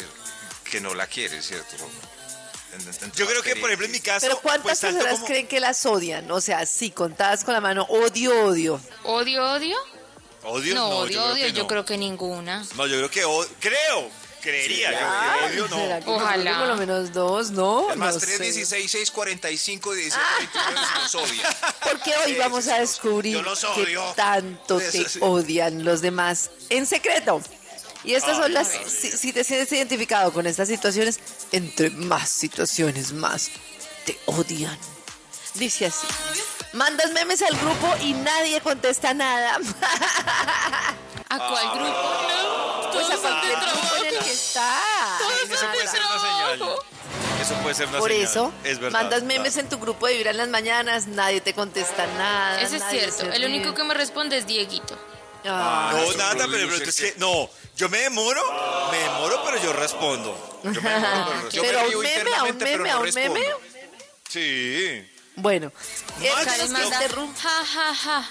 que 0.69 0.81
no 0.81 0.93
la 0.95 1.05
quiere, 1.07 1.41
¿cierto? 1.41 1.75
Yo 3.15 3.25
creo 3.25 3.41
que, 3.41 3.55
por 3.55 3.69
ejemplo, 3.69 3.85
en 3.87 3.91
mi 3.91 3.99
caso, 3.99 4.25
Pero 4.27 4.39
¿cuántas 4.41 4.63
pues 4.63 4.79
personas 4.79 5.13
como- 5.15 5.25
creen 5.25 5.47
que 5.47 5.59
las 5.59 5.85
odian? 5.85 6.29
O 6.31 6.39
sea, 6.39 6.65
sí, 6.65 6.91
contadas 6.91 7.43
con 7.43 7.53
la 7.53 7.61
mano. 7.61 7.83
Odio, 7.89 8.45
odio. 8.45 8.79
¿Odio, 9.03 9.43
odio? 9.53 9.75
Odio, 10.43 10.73
No, 10.75 10.89
no, 10.89 10.97
odio, 10.99 11.09
yo 11.11 11.21
creo 11.21 11.33
odio. 11.33 11.45
que 11.47 11.53
Yo 11.53 11.61
no. 11.63 11.67
creo 11.67 11.85
que 11.85 11.97
ninguna. 11.97 12.65
No, 12.75 12.87
yo 12.87 12.95
creo 12.97 13.11
que 13.11 13.25
o- 13.25 13.45
creo, 13.59 14.09
creería, 14.41 14.91
yo 14.91 14.97
creo 14.97 15.09
que 15.51 15.61
odio 15.61 15.67
¿Será 15.77 15.99
no. 15.99 16.05
que 16.05 16.11
Ojalá. 16.11 16.51
yo 16.51 16.57
Por 16.59 16.67
lo 16.69 16.75
menos 16.77 17.11
dos, 17.13 17.51
¿no? 17.51 17.89
Es 17.91 17.97
más, 17.97 18.13
No 18.15 18.19
3, 18.21 18.37
sé. 18.37 18.43
16, 18.43 18.89
6, 18.91 19.11
45, 19.11 19.93
17, 19.93 20.25
29 20.39 20.79
se 20.93 20.99
los 21.01 21.15
odia. 21.29 21.57
Porque 21.83 22.11
hoy 22.25 22.35
vamos 22.35 22.67
a 22.69 22.79
descubrir 22.79 23.33
yo 23.33 23.41
los 23.41 23.59
que 23.59 23.67
odio. 23.67 24.13
tanto 24.15 24.79
Eso 24.79 25.03
te 25.03 25.09
sí. 25.09 25.19
odian 25.21 25.83
los 25.83 26.01
demás 26.01 26.51
en 26.69 26.85
secreto. 26.85 27.41
Y 28.05 28.13
estas 28.13 28.37
son 28.37 28.53
las, 28.53 28.69
si, 28.69 29.11
si 29.11 29.33
te 29.33 29.43
sientes 29.43 29.69
identificado 29.73 30.31
con 30.31 30.47
estas 30.47 30.69
situaciones, 30.69 31.19
entre 31.51 31.89
más 31.89 32.29
situaciones 32.29 33.11
más 33.11 33.49
te 34.05 34.17
odian. 34.25 34.77
Dice 35.55 35.87
así. 35.87 36.07
Mandas 36.73 37.11
memes 37.11 37.41
al 37.41 37.55
grupo 37.57 37.95
y 38.01 38.13
nadie 38.13 38.61
contesta 38.61 39.13
nada. 39.13 39.57
¿A 41.29 41.37
cuál 41.37 41.69
grupo? 41.71 41.91
No, 42.29 42.91
Pues 42.91 43.09
a 43.09 43.17
cualquier 43.17 43.55
grupo 43.59 43.95
en 43.97 44.05
el 44.05 44.09
trabajo. 44.11 44.25
que 44.25 44.31
está. 44.31 44.79
Eso 45.51 45.65
puede 45.73 45.87
ser 45.87 46.01
una 46.01 46.19
señal. 46.19 46.69
Eso 47.41 47.53
puede 47.63 47.75
ser 47.75 47.87
una 47.87 47.99
Por 47.99 48.09
señal. 48.11 48.23
eso, 48.27 48.53
es 48.63 48.79
verdad. 48.79 48.99
mandas 49.01 49.23
memes 49.23 49.53
claro. 49.53 49.65
en 49.65 49.69
tu 49.69 49.79
grupo 49.79 50.07
de 50.07 50.13
Vibra 50.17 50.31
en 50.31 50.37
las 50.37 50.49
mañanas, 50.49 51.07
nadie 51.07 51.41
te 51.41 51.53
contesta 51.53 52.05
nada. 52.17 52.61
Eso 52.61 52.75
es 52.75 52.83
cierto. 52.89 53.31
El 53.31 53.45
único 53.45 53.73
que 53.73 53.83
me 53.83 53.93
responde 53.93 54.37
es 54.37 54.45
Dieguito. 54.45 54.97
Ah, 55.45 55.91
No, 55.93 56.07
un 56.07 56.17
nada, 56.17 56.33
pero, 56.51 56.67
pero 56.69 56.75
es 56.83 56.95
que- 56.95 57.13
no, 57.17 57.49
yo 57.77 57.87
me 57.89 57.99
demoro, 57.99 58.41
me 58.91 58.97
demoro, 58.99 59.41
pero 59.45 59.57
yo 59.63 59.71
respondo. 59.73 60.59
Yo 60.63 60.81
me 60.81 60.89
demoro, 60.89 61.25
pero 61.25 61.41
respondo. 61.41 61.49
Yo 61.49 61.61
Pero 61.61 61.79
me 61.79 61.85
a 61.93 61.97
un 61.97 62.03
meme, 62.03 62.35
a 62.35 62.43
un 62.43 62.57
meme, 62.57 62.77
no 62.77 62.91
a 62.93 62.99
un 62.99 63.13
meme. 63.13 63.41
Sí. 64.27 65.09
Bueno, 65.41 65.71
Karen 66.43 66.71
manda, 66.71 67.03
interrumpe. 67.03 67.39
ja, 67.41 67.65
ja, 67.65 67.95
ja. 67.95 68.29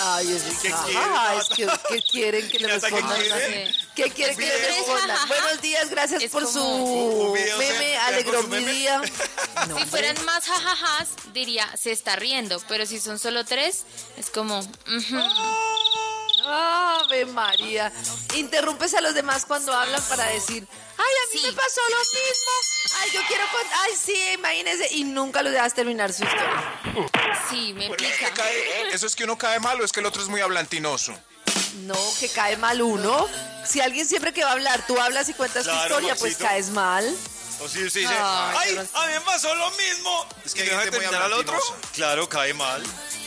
Ay, 0.00 0.32
es 0.32 0.42
¿Qué 0.60 0.72
ah, 0.72 0.84
quieren, 0.84 1.38
es 1.38 1.48
que, 1.48 1.68
¿qué 1.88 2.02
quieren 2.02 2.48
que 2.50 2.58
le 2.58 2.66
Nata, 2.74 2.88
¿qué 2.88 2.96
respondan? 2.96 3.20
¿Qué 3.94 4.10
quieren 4.10 4.36
que 4.36 4.46
le 4.46 4.66
respondan? 4.66 5.28
Buenos 5.28 5.60
días, 5.62 5.88
gracias 5.90 6.22
Es 6.24 6.30
por 6.32 6.46
su 6.48 7.32
video 7.32 7.58
meme, 7.58 7.96
alegró 7.98 8.42
mi 8.44 8.48
meme. 8.58 8.72
día. 8.72 9.00
No, 9.68 9.78
Si 9.78 9.86
fueran 9.86 10.16
más 10.24 10.44
jajajas, 10.46 11.10
diría 11.32 11.70
se 11.76 11.92
está 11.92 12.16
riendo, 12.16 12.60
pero 12.68 12.86
si 12.86 12.98
son 13.00 13.18
solo 13.20 13.44
tres, 13.44 13.84
es 14.18 14.30
como, 14.30 14.58
ujú. 14.58 15.18
Ave 16.46 17.24
María. 17.26 17.92
Interrumpes 18.34 18.94
a 18.94 19.00
los 19.00 19.14
demás 19.14 19.46
cuando 19.46 19.72
hablan 19.72 20.02
para 20.08 20.24
decir, 20.26 20.66
Sí. 21.40 21.46
me 21.46 21.52
pasó 21.52 21.80
lo 21.90 21.98
mismo. 21.98 22.98
Ay, 23.00 23.10
yo 23.12 23.20
quiero 23.28 23.44
contar. 23.52 23.78
Ay, 23.82 23.92
sí, 24.02 24.16
imagínese. 24.34 24.88
Y 24.94 25.04
nunca 25.04 25.42
los 25.42 25.52
dejas 25.52 25.74
terminar 25.74 26.12
su 26.12 26.24
historia. 26.24 26.80
sí, 27.50 27.72
me 27.74 27.90
pica. 27.90 28.16
¿qué 28.18 28.30
cae- 28.34 28.92
¿Eso 28.94 29.06
es 29.06 29.14
que 29.16 29.24
uno 29.24 29.36
cae 29.38 29.60
mal 29.60 29.80
o 29.80 29.84
es 29.84 29.92
que 29.92 30.00
el 30.00 30.06
otro 30.06 30.22
es 30.22 30.28
muy 30.28 30.40
hablantinoso? 30.40 31.12
No, 31.82 31.96
que 32.20 32.28
cae 32.28 32.56
mal 32.56 32.80
uno. 32.82 33.26
Si 33.66 33.80
alguien 33.80 34.06
siempre 34.06 34.32
que 34.32 34.44
va 34.44 34.50
a 34.50 34.52
hablar, 34.52 34.86
tú 34.86 34.98
hablas 35.00 35.28
y 35.28 35.34
cuentas 35.34 35.64
tu 35.64 35.70
Claro, 35.70 35.84
historia, 35.86 36.14
pues 36.16 36.32
Maxito. 36.34 36.44
caes 36.48 36.68
mal. 36.70 37.16
O 37.60 37.68
si 37.68 37.84
usted 37.84 38.00
dice, 38.00 38.14
Ay, 38.16 38.76
a 38.94 39.06
mí 39.06 39.12
me 39.14 39.20
pasó 39.20 39.54
lo 39.54 39.70
mismo. 39.72 40.26
Es 40.44 40.54
que 40.54 40.62
que 40.62 40.62
hay 40.62 40.68
deja 40.70 40.78
de 40.78 40.84
gente 40.84 40.98
muy 40.98 41.06
terminar 41.06 41.22
al 41.26 41.32
otro. 41.32 41.54
hablantinosa. 41.54 41.92
Claro, 41.94 42.28
cae 42.28 42.54
mal. 42.54 42.82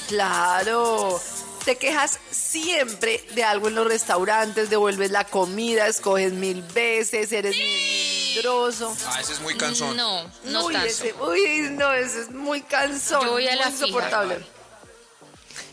Claro. 0.08 1.22
Te 1.68 1.76
quejas 1.76 2.20
siempre 2.32 3.22
de 3.36 3.44
algo 3.44 3.68
en 3.68 3.76
los 3.76 3.86
restaurantes, 3.86 4.70
devuelves 4.70 5.12
la 5.12 5.26
comida, 5.26 5.86
escoges 5.88 6.32
mil 6.32 6.62
veces, 6.62 7.30
eres 7.34 7.54
milindroso. 7.58 8.96
Ah, 9.06 9.20
ese 9.20 9.34
es 9.34 9.42
muy 9.42 9.54
cansón. 9.58 9.98
No, 9.98 10.32
no 10.46 10.66
uy, 10.66 10.72
tanto. 10.72 10.88
ese- 10.88 11.14
uy, 11.20 11.68
no, 11.72 11.92
eso 11.92 12.22
es 12.22 12.30
muy 12.32 12.62
cansón. 12.62 13.22
Yo 13.26 13.32
voy 13.34 13.48
a 13.48 13.52
muy 13.52 13.60
la 13.60 13.66
fija. 13.66 13.86
insoportable. 13.86 14.38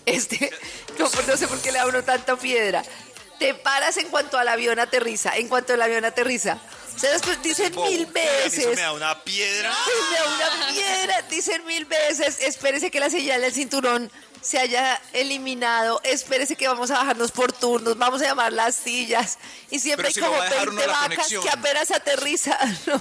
Este, 0.04 0.50
no, 0.98 1.08
no 1.28 1.36
sé 1.36 1.46
por 1.46 1.60
qué 1.60 1.70
le 1.70 1.78
da 1.78 1.86
uno 1.86 2.02
tanta 2.02 2.34
piedra. 2.36 2.82
Te 3.38 3.54
paras 3.54 3.96
en 3.96 4.08
cuanto 4.08 4.36
al 4.36 4.48
avión 4.48 4.80
aterriza, 4.80 5.36
en 5.36 5.46
cuanto 5.48 5.74
el 5.74 5.82
avión 5.82 6.04
aterriza. 6.04 6.58
O 6.94 6.98
sea, 6.98 7.12
después 7.12 7.40
dicen 7.40 7.72
bobo. 7.72 7.86
mil 7.88 8.06
veces. 8.06 8.66
me 8.74 8.82
da 8.82 8.92
una 8.92 9.22
piedra. 9.22 9.70
Me 9.70 10.16
da 10.18 10.56
una 10.56 10.68
piedra. 10.72 11.22
Dicen 11.30 11.64
mil 11.66 11.84
veces, 11.84 12.38
espérese 12.40 12.90
que 12.90 12.98
la 12.98 13.10
señal 13.10 13.40
del 13.42 13.52
cinturón 13.52 14.10
se 14.44 14.58
haya 14.58 15.00
eliminado, 15.14 16.00
espérese 16.04 16.54
que 16.54 16.68
vamos 16.68 16.90
a 16.90 16.98
bajarnos 16.98 17.32
por 17.32 17.52
turnos, 17.52 17.96
vamos 17.96 18.20
a 18.22 18.26
llamar 18.26 18.52
las 18.52 18.76
sillas. 18.76 19.38
Y 19.70 19.80
siempre 19.80 20.08
hay 20.08 20.14
si 20.14 20.20
como 20.20 20.32
va 20.36 20.42
a 20.42 20.48
dejar 20.50 20.66
20 20.68 20.84
uno 20.84 20.92
la 20.92 20.98
vacas 21.08 21.28
que 21.28 21.50
apenas 21.50 21.90
aterrizan. 21.90 22.78
No. 22.86 23.00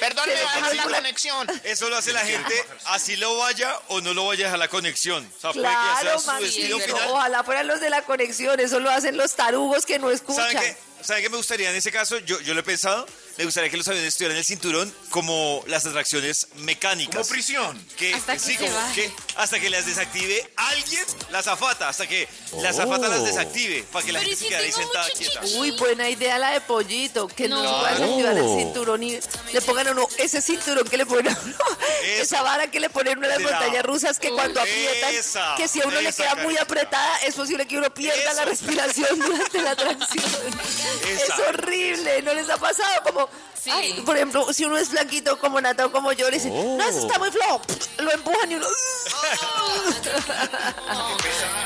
Perdón, 0.00 0.28
me 0.28 0.42
bajaron 0.42 0.76
la 0.76 0.82
por 0.82 0.92
la- 0.92 0.98
conexión. 1.02 1.46
Eso 1.64 1.88
lo 1.90 1.96
hace 1.96 2.12
la 2.12 2.20
gente, 2.20 2.54
así 2.86 3.16
lo 3.16 3.36
vaya 3.38 3.78
o 3.88 4.00
no 4.00 4.14
lo 4.14 4.26
vaya 4.26 4.44
a 4.44 4.48
dejar 4.48 4.58
la 4.58 4.68
conexión. 4.68 5.30
O 5.36 5.40
sea, 5.40 5.52
puede 5.52 5.66
que 5.66 5.72
ya 5.72 6.00
Claro, 6.00 6.18
sea 6.18 6.36
su 6.38 6.42
destino 6.44 6.76
Maxito, 6.78 6.96
final. 6.96 7.10
ojalá 7.12 7.44
fueran 7.44 7.66
los 7.66 7.80
de 7.80 7.90
la 7.90 8.02
conexión, 8.02 8.58
eso 8.60 8.80
lo 8.80 8.90
hacen 8.90 9.16
los 9.16 9.34
tarugos 9.36 9.84
que 9.86 9.98
no 9.98 10.10
escuchan. 10.10 10.46
¿Saben 10.50 10.58
qué? 10.58 10.76
¿Saben 11.04 11.22
qué 11.22 11.30
me 11.30 11.36
gustaría 11.36 11.70
en 11.70 11.76
ese 11.76 11.90
caso? 11.92 12.18
Yo, 12.18 12.40
yo 12.40 12.54
lo 12.54 12.60
he 12.60 12.62
pensado. 12.62 13.06
Me 13.38 13.44
gustaría 13.44 13.70
que 13.70 13.76
los 13.76 13.88
aviones 13.88 14.08
estuvieran 14.08 14.36
en 14.36 14.40
el 14.40 14.44
cinturón 14.44 14.94
como 15.10 15.62
las 15.66 15.86
atracciones 15.86 16.48
mecánicas. 16.56 17.14
Como 17.16 17.28
prisión. 17.28 17.86
Que, 17.96 18.12
Hasta 18.14 18.34
que 18.34 18.38
sí, 18.38 18.56
se 18.56 18.66
como 18.66 18.94
que 18.94 19.10
hasta 19.36 19.58
que 19.60 19.70
las 19.70 19.86
desactive 19.86 20.52
alguien, 20.56 21.04
la 21.30 21.38
azafata, 21.38 21.88
hasta 21.88 22.06
que 22.06 22.28
la 22.60 22.70
azafata 22.70 23.08
las 23.08 23.24
desactive, 23.24 23.84
para 23.90 24.04
que 24.04 24.12
la 24.12 24.18
Pero 24.20 24.30
gente 24.30 24.34
¿y 24.34 24.36
se 24.36 24.44
si 24.44 24.48
quede 24.50 24.64
ahí 24.66 24.72
sentada 24.72 25.08
quieta. 25.10 25.40
Uy, 25.58 25.70
buena 25.72 26.08
idea 26.10 26.38
la 26.38 26.50
de 26.50 26.60
pollito, 26.60 27.28
que 27.28 27.48
no, 27.48 27.62
No. 27.62 27.70
se 27.70 27.78
pueda 27.78 27.94
desactivar 27.94 28.36
el 28.38 28.44
cinturón 28.58 29.02
y 29.02 29.18
le 29.52 29.60
pongan 29.62 29.88
a 29.88 29.90
uno 29.92 30.08
ese 30.18 30.42
cinturón 30.42 30.86
que 30.88 30.96
le 30.98 31.06
ponen 31.06 31.34
a 31.34 31.38
uno, 31.42 31.54
Esa. 32.04 32.22
esa 32.22 32.42
vara 32.42 32.70
que 32.70 32.80
le 32.80 32.90
ponen 32.90 33.24
a 33.24 33.28
las 33.28 33.40
montañas 33.40 33.82
rusas 33.84 34.18
que 34.18 34.30
cuando 34.30 34.60
aprietan, 34.60 35.14
Esa, 35.14 35.54
que 35.56 35.66
si 35.68 35.80
a 35.80 35.86
uno 35.86 36.00
le 36.00 36.12
queda 36.12 36.34
muy 36.36 36.56
apretada, 36.58 37.18
es 37.24 37.34
posible 37.34 37.66
que 37.66 37.78
uno 37.78 37.92
pierda 37.94 38.34
la 38.34 38.44
respiración 38.44 39.18
durante 39.18 39.62
la 39.62 39.76
tracción. 39.76 40.24
Esa. 41.08 41.34
Es 41.34 41.40
horrible, 41.48 42.22
¿no 42.22 42.34
les 42.34 42.48
ha 42.50 42.58
pasado? 42.58 43.02
Como, 43.04 43.19
Sí. 43.62 43.70
ay, 43.70 43.92
por 44.06 44.16
ejemplo, 44.16 44.50
si 44.54 44.64
uno 44.64 44.78
es 44.78 44.88
flaquito 44.88 45.38
como 45.38 45.60
Nata 45.60 45.84
o 45.84 45.92
como 45.92 46.12
yo, 46.12 46.30
le 46.30 46.36
dicen, 46.38 46.54
no, 46.78 46.82
eso 46.88 47.00
está 47.00 47.18
muy 47.18 47.30
flojo, 47.30 47.60
lo 47.98 48.10
empujan 48.12 48.52
y 48.52 48.54
uno... 48.54 48.66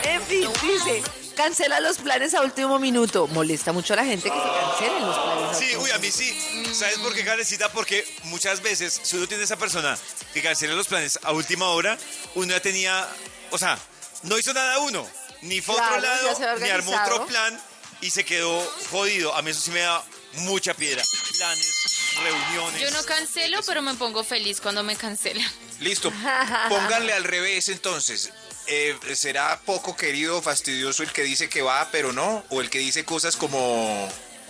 En 0.03 0.23
fin, 0.23 0.49
dice, 0.63 1.03
cancela 1.37 1.81
los 1.81 1.99
planes 1.99 2.35
a 2.35 2.43
último 2.43 2.79
minuto. 2.79 3.27
Molesta 3.29 3.73
mucho 3.73 3.95
a 3.95 3.97
la 3.97 4.05
gente 4.05 4.31
que 4.31 4.37
se 4.37 4.43
cancelen 4.45 5.07
los 5.07 5.19
planes. 5.19 5.59
Sí, 5.59 5.77
uy, 5.77 5.91
a 5.91 5.99
mí 5.99 6.11
sí. 6.11 6.65
¿Sabes 6.73 6.99
por 6.99 7.15
qué, 7.15 7.25
Karencita? 7.25 7.71
Porque 7.71 8.07
muchas 8.25 8.61
veces, 8.63 9.01
si 9.03 9.17
uno 9.17 9.27
tiene 9.29 9.45
esa 9.45 9.57
persona 9.57 9.97
que 10.33 10.43
cancela 10.43 10.75
los 10.75 10.89
planes 10.89 11.19
a 11.23 11.33
última 11.33 11.69
hora, 11.71 11.97
uno 12.35 12.51
ya 12.53 12.61
tenía, 12.61 13.09
o 13.51 13.59
sea, 13.59 13.79
no 14.23 14.39
hizo 14.39 14.53
nada 14.53 14.79
uno, 14.81 15.07
ni 15.43 15.61
fue 15.61 15.75
a 15.75 15.79
otro 15.79 16.01
Claro, 16.01 16.39
ya 16.39 16.47
lado, 16.47 16.59
ni 16.61 16.71
armó 16.71 16.93
otro 17.03 17.27
plan 17.27 17.61
y 18.01 18.11
se 18.11 18.25
quedó 18.25 18.61
jodido. 18.91 19.35
A 19.35 19.43
mí 19.43 19.51
eso 19.51 19.61
sí 19.61 19.71
me 19.71 19.81
da 19.81 20.03
mucha 20.37 20.75
piedra. 20.75 21.03
Planes, 21.37 21.85
reuniones. 22.23 22.81
Yo 22.81 22.91
no 22.91 23.03
cancelo, 23.05 23.61
pero 23.67 23.83
me 23.83 23.95
pongo 23.95 24.25
feliz 24.25 24.61
cuando 24.61 24.83
me 24.83 24.97
cancelan. 24.97 25.50
Listo. 25.81 26.12
Pónganle 26.69 27.12
al 27.12 27.25
revés 27.25 27.69
entonces. 27.69 28.31
Eh, 28.67 28.97
¿Será 29.14 29.61
poco 29.67 29.95
querido, 29.97 30.41
fastidioso 30.41 31.03
el 31.03 31.12
que 31.12 31.23
dice 31.23 31.49
que 31.49 31.61
va, 31.62 31.88
pero 31.93 32.12
no? 32.12 32.45
¿O 32.50 32.61
el 32.61 32.71
que 32.71 32.79
dice 32.79 33.05
cosas 33.05 33.37
como... 33.37 34.09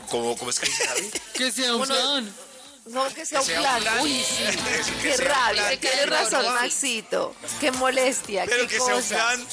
como 0.09 0.37
¿Cómo 0.37 0.51
es 0.51 0.61
que 0.61 0.67
dice 0.67 0.87
David? 0.87 1.15
Que 1.35 1.51
sea 1.51 1.75
un 1.75 1.85
plan. 1.87 2.35
No, 2.87 3.09
que 3.15 3.25
sea 3.27 3.41
un 3.41 3.47
sea 3.47 3.59
un 3.59 3.65
plan. 3.65 3.83
plan. 3.83 4.01
Uy, 4.03 4.25
sí. 4.29 4.45
Eso, 4.45 4.93
que 5.03 5.09
Qué 5.09 5.17
rabia. 5.17 5.81
Tienes 5.81 6.09
razón. 6.09 6.45
Maxito. 6.55 7.35
Qué 7.59 7.73
molestia. 7.73 8.45
Pero 8.47 8.69
qué 8.69 8.75
que 8.75 8.81
sea 8.81 8.95
un 8.95 9.03
cosa. 9.03 9.15
plan, 9.17 9.47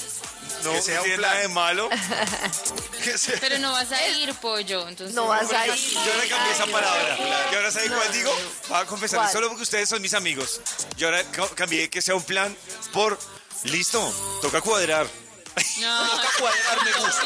no, 0.63 0.71
Que 0.73 0.81
sea 0.81 0.95
no 0.95 1.01
un 1.01 1.05
tiene 1.05 1.17
plan. 1.19 1.31
nada 1.31 1.41
de 1.41 1.47
malo. 1.49 1.89
Que 3.03 3.17
sea- 3.17 3.37
Pero 3.39 3.57
no 3.59 3.71
vas 3.71 3.91
a 3.91 4.07
ir, 4.09 4.33
pollo. 4.35 4.87
Entonces, 4.87 5.15
No 5.15 5.27
vas 5.27 5.51
a 5.51 5.67
ir. 5.67 5.73
Yo 5.75 5.99
ahora 5.99 6.27
cambié 6.29 6.51
esa 6.53 6.63
Ay, 6.65 6.71
palabra. 6.71 7.17
no. 7.19 7.51
Y 7.51 7.55
ahora 7.55 7.71
saben 7.71 7.89
No, 7.89 7.97
cuál 7.97 8.13
digo. 8.13 8.31
no. 8.31 8.67
Voy 8.69 8.77
a 8.79 8.85
confesarles 8.85 9.23
¿Cuál? 9.27 9.33
solo 9.33 9.47
porque 9.49 9.63
ustedes 9.63 9.89
son 9.89 10.01
mis 10.01 10.13
amigos. 10.13 10.61
Yo 10.97 11.07
ahora 11.07 11.23
ca- 11.31 11.49
cambié 11.55 11.89
que 11.89 12.01
sea 12.01 12.13
un 12.15 12.23
plan 12.23 12.55
por 12.93 13.17
listo. 13.63 13.99
Toca 14.41 14.61
cuadrar. 14.61 15.07
No, 15.79 16.07
Toca 16.11 16.29
cuadrar, 16.39 16.83
me 16.85 16.91
gusta. 16.93 17.23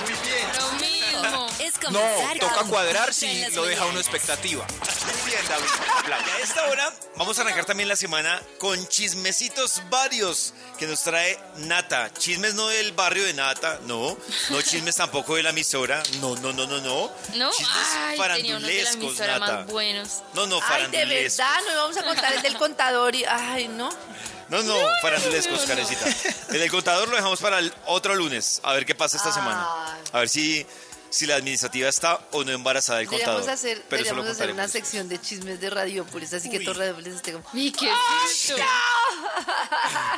Muy 0.00 0.12
bien. 0.12 0.48
Lo 0.58 0.72
mismo. 0.72 1.46
Es 1.58 1.74
No, 1.90 2.00
comenzar 2.00 2.38
toca 2.38 2.54
con 2.54 2.68
cuadrar 2.68 3.10
Vibra 3.10 3.12
si 3.12 3.40
las 3.40 3.52
lo 3.54 3.64
deja 3.64 3.82
uno 3.82 3.92
mañanas. 3.94 4.06
expectativa. 4.06 4.66
Bien, 5.30 5.48
David. 5.48 6.26
Y 6.26 6.30
a 6.30 6.38
esta 6.42 6.64
hora 6.66 6.92
vamos 7.16 7.38
a 7.38 7.42
arrancar 7.42 7.64
también 7.64 7.88
la 7.88 7.94
semana 7.96 8.42
con 8.58 8.86
chismecitos 8.88 9.80
varios 9.88 10.54
que 10.78 10.86
nos 10.86 11.02
trae 11.02 11.38
Nata. 11.58 12.12
Chismes 12.14 12.54
no 12.54 12.66
del 12.68 12.90
barrio 12.92 13.22
de 13.24 13.32
Nata, 13.34 13.78
no. 13.86 14.16
No 14.50 14.62
chismes 14.62 14.96
tampoco 14.96 15.36
de 15.36 15.42
la 15.44 15.50
emisora. 15.50 16.02
No, 16.20 16.34
no, 16.36 16.52
no, 16.52 16.66
no, 16.66 16.80
no. 16.80 17.10
No, 17.34 17.50
Chismes 17.52 17.86
ay, 17.96 18.18
tenía 18.36 18.56
unos 18.56 18.68
de 18.68 18.82
la 18.82 18.84
farandulescos, 18.84 18.94
emisora 18.94 19.38
Nata. 19.38 19.56
más 19.58 19.66
buenos. 19.66 20.08
No, 20.34 20.46
no, 20.46 20.56
Ay, 20.56 20.60
de 20.62 20.66
farandulescos. 20.66 21.36
verdad, 21.38 21.60
no 21.66 21.72
íbamos 21.72 21.96
a 21.96 22.02
contar 22.02 22.32
el 22.32 22.42
del 22.42 22.56
contador 22.56 23.14
y. 23.14 23.24
Ay, 23.24 23.68
no. 23.68 23.90
No, 24.48 24.62
no, 24.64 24.74
farandulescos, 25.00 25.60
Karencita. 25.64 26.06
El 26.48 26.58
del 26.58 26.70
contador 26.72 27.08
lo 27.08 27.14
dejamos 27.14 27.38
para 27.40 27.60
el 27.60 27.72
otro 27.86 28.16
lunes. 28.16 28.60
A 28.64 28.72
ver 28.72 28.84
qué 28.84 28.96
pasa 28.96 29.16
esta 29.16 29.32
semana. 29.32 29.64
A 30.12 30.18
ver 30.18 30.28
si, 30.28 30.66
si 31.10 31.26
la 31.26 31.36
administrativa 31.36 31.88
está 31.88 32.26
o 32.32 32.44
no 32.44 32.52
embarazada 32.52 32.98
del 33.00 33.08
contador. 33.08 33.40
Deberíamos 33.42 33.60
hacer, 33.60 33.82
Pero 33.88 34.02
eso 34.02 34.14
lo 34.14 34.22
hacer 34.22 34.52
una 34.52 34.68
sección 34.68 35.08
de 35.08 35.20
chismes 35.20 35.60
de 35.60 35.70
Radiopolis, 35.70 36.32
así 36.32 36.48
que 36.48 36.60
todos 36.60 36.76
Radiopolis 36.78 37.14
esté 37.14 37.32
como. 37.32 37.44
¿Y 37.52 37.72
qué 37.72 37.90
es? 38.24 38.54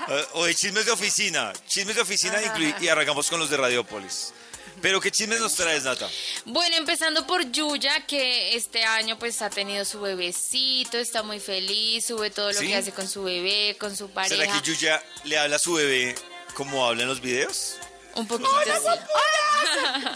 Eh, 0.09 0.27
O 0.33 0.45
de 0.45 0.55
chismes 0.55 0.85
de 0.85 0.93
oficina. 0.93 1.53
Chismes 1.67 1.95
de 1.97 2.03
oficina 2.03 2.39
y 2.81 2.89
arrancamos 2.89 3.29
con 3.31 3.39
los 3.39 3.49
de 3.49 3.57
Radiopolis. 3.57 4.33
Pero 4.81 5.01
¿qué 5.01 5.11
chismes 5.11 5.41
nos 5.41 5.55
traes, 5.55 5.85
Nata? 5.85 6.09
Bueno, 6.45 6.77
empezando 6.77 7.25
por 7.27 7.51
Yuya, 7.53 8.05
que 8.07 8.57
este 8.57 8.85
año 8.85 9.19
pues 9.19 9.41
ha 9.41 9.49
tenido 9.49 9.85
su 9.85 10.01
bebecito, 10.01 10.99
está 10.99 11.23
muy 11.23 11.39
feliz, 11.39 12.07
sube 12.07 12.31
todo 12.31 12.51
lo 12.53 12.59
¿Sí? 12.59 12.67
que 12.67 12.77
hace 12.77 12.91
con 12.93 13.09
su 13.09 13.23
bebé, 13.23 13.77
con 13.79 13.97
su 13.97 14.09
¿Será 14.09 14.15
pareja. 14.15 14.61
que 14.61 14.67
Yuya 14.69 15.03
le 15.25 15.39
habla 15.39 15.57
a 15.57 15.59
su 15.61 15.75
bebé 15.75 16.15
como 16.55 16.85
habla 16.87 17.03
en 17.03 17.09
los 17.09 17.21
videos? 17.21 17.77
Un 18.15 18.27
poquito 18.27 18.51
así. 18.61 19.01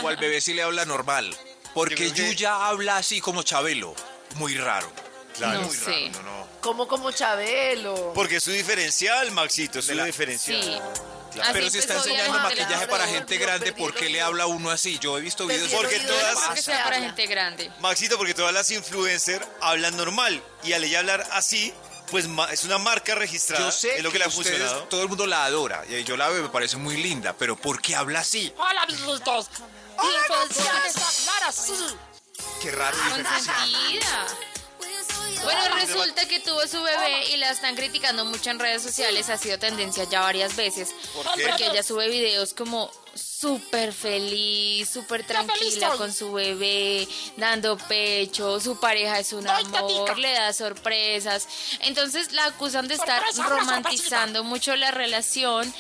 O 0.03 0.09
al 0.09 0.17
bebé 0.17 0.41
sí 0.41 0.55
le 0.55 0.63
habla 0.63 0.85
normal. 0.85 1.37
Porque 1.75 1.95
que- 1.95 2.11
Yuya 2.13 2.67
habla 2.67 2.97
así 2.99 3.21
como 3.21 3.43
Chabelo. 3.43 3.95
Muy 4.37 4.57
raro. 4.57 4.91
No 5.41 5.63
muy 5.63 5.75
sé. 5.75 6.11
raro. 6.11 6.23
No, 6.23 6.23
no. 6.23 6.49
Como 6.61 6.89
como 6.89 7.13
Chabelo. 7.13 8.13
Porque 8.15 8.37
es 8.37 8.43
su 8.43 8.51
diferencial, 8.51 9.31
Maxito, 9.33 9.79
es 9.81 9.87
su 9.87 9.95
la- 9.95 10.05
diferencial. 10.05 10.63
Sí. 10.63 10.79
Claro. 11.33 11.51
Pero 11.53 11.69
si 11.69 11.79
está 11.79 11.97
enseñando 11.97 12.39
maquillaje 12.39 12.87
para 12.87 13.07
gente 13.07 13.37
grande, 13.37 13.73
¿por 13.75 13.93
qué 13.93 14.09
le 14.09 14.23
habla 14.23 14.47
uno 14.47 14.71
así? 14.71 14.99
Yo 14.99 15.19
he 15.19 15.21
visto 15.21 15.47
videos 15.47 15.71
Porque 15.71 16.01
todas- 16.01 16.49
que 16.55 16.63
sea 16.63 16.85
para 16.85 16.99
gente 16.99 17.27
grande. 17.27 17.71
Maxito, 17.81 18.17
porque 18.17 18.33
todas 18.33 18.55
las 18.55 18.71
influencers 18.71 19.47
hablan 19.61 19.99
normal 19.99 20.43
y 20.65 20.73
al 20.73 20.83
ella 20.85 21.01
hablar 21.01 21.27
así, 21.33 21.75
pues 22.11 22.27
es 22.53 22.65
una 22.65 22.79
marca 22.79 23.15
registrada. 23.15 23.65
Yo 23.65 23.73
sé 23.73 23.97
es 23.97 24.03
lo 24.03 24.11
que, 24.11 24.19
le 24.19 24.25
ha 24.25 24.29
ustedes- 24.29 24.49
funcionado. 24.59 24.85
todo 24.85 25.03
el 25.03 25.09
mundo 25.09 25.27
la 25.27 25.45
adora. 25.45 25.85
Y 25.89 26.03
yo 26.05 26.17
la 26.17 26.29
veo, 26.29 26.43
me 26.43 26.49
parece 26.49 26.77
muy 26.77 26.97
linda. 26.97 27.35
Pero 27.39 27.57
¿por 27.57 27.81
qué 27.81 27.95
habla 27.97 28.21
así? 28.21 28.53
Hola, 28.57 28.83
amiguitos. 28.83 29.49
Bienvenidos 30.01 30.97
a 30.97 31.09
hablar 31.09 31.43
así. 31.49 31.75
Qué 32.63 32.71
raro. 32.71 32.97
Consentida. 33.11 34.27
Bueno, 35.43 35.61
resulta 35.75 36.27
que 36.27 36.41
tuvo 36.41 36.67
su 36.67 36.83
bebé 36.83 37.29
y 37.33 37.37
la 37.37 37.51
están 37.51 37.75
criticando 37.77 38.25
mucho 38.25 38.51
en 38.51 38.59
redes 38.59 38.83
sociales. 38.83 39.29
Ha 39.29 39.39
sido 39.39 39.59
tendencia 39.59 40.05
ya 40.05 40.21
varias 40.21 40.57
veces. 40.57 40.95
qué? 41.37 41.47
Porque 41.47 41.67
ella 41.67 41.83
sube 41.83 42.09
videos 42.09 42.55
como 42.55 42.91
súper 43.15 43.93
feliz, 43.93 44.89
súper 44.89 45.25
tranquila 45.27 45.91
con 45.97 46.13
su 46.13 46.33
bebé, 46.33 47.07
dando 47.37 47.77
pecho. 47.77 48.61
Su 48.61 48.79
pareja 48.79 49.19
es 49.19 49.33
un 49.33 49.47
amor, 49.47 50.19
le 50.19 50.33
da 50.33 50.53
sorpresas. 50.53 51.47
Entonces 51.81 52.33
la 52.33 52.47
acusan 52.47 52.89
de 52.89 52.95
estar 52.95 53.23
romantizando 53.49 54.45
mucho 54.45 54.75
la 54.77 54.91
relación 54.91 55.73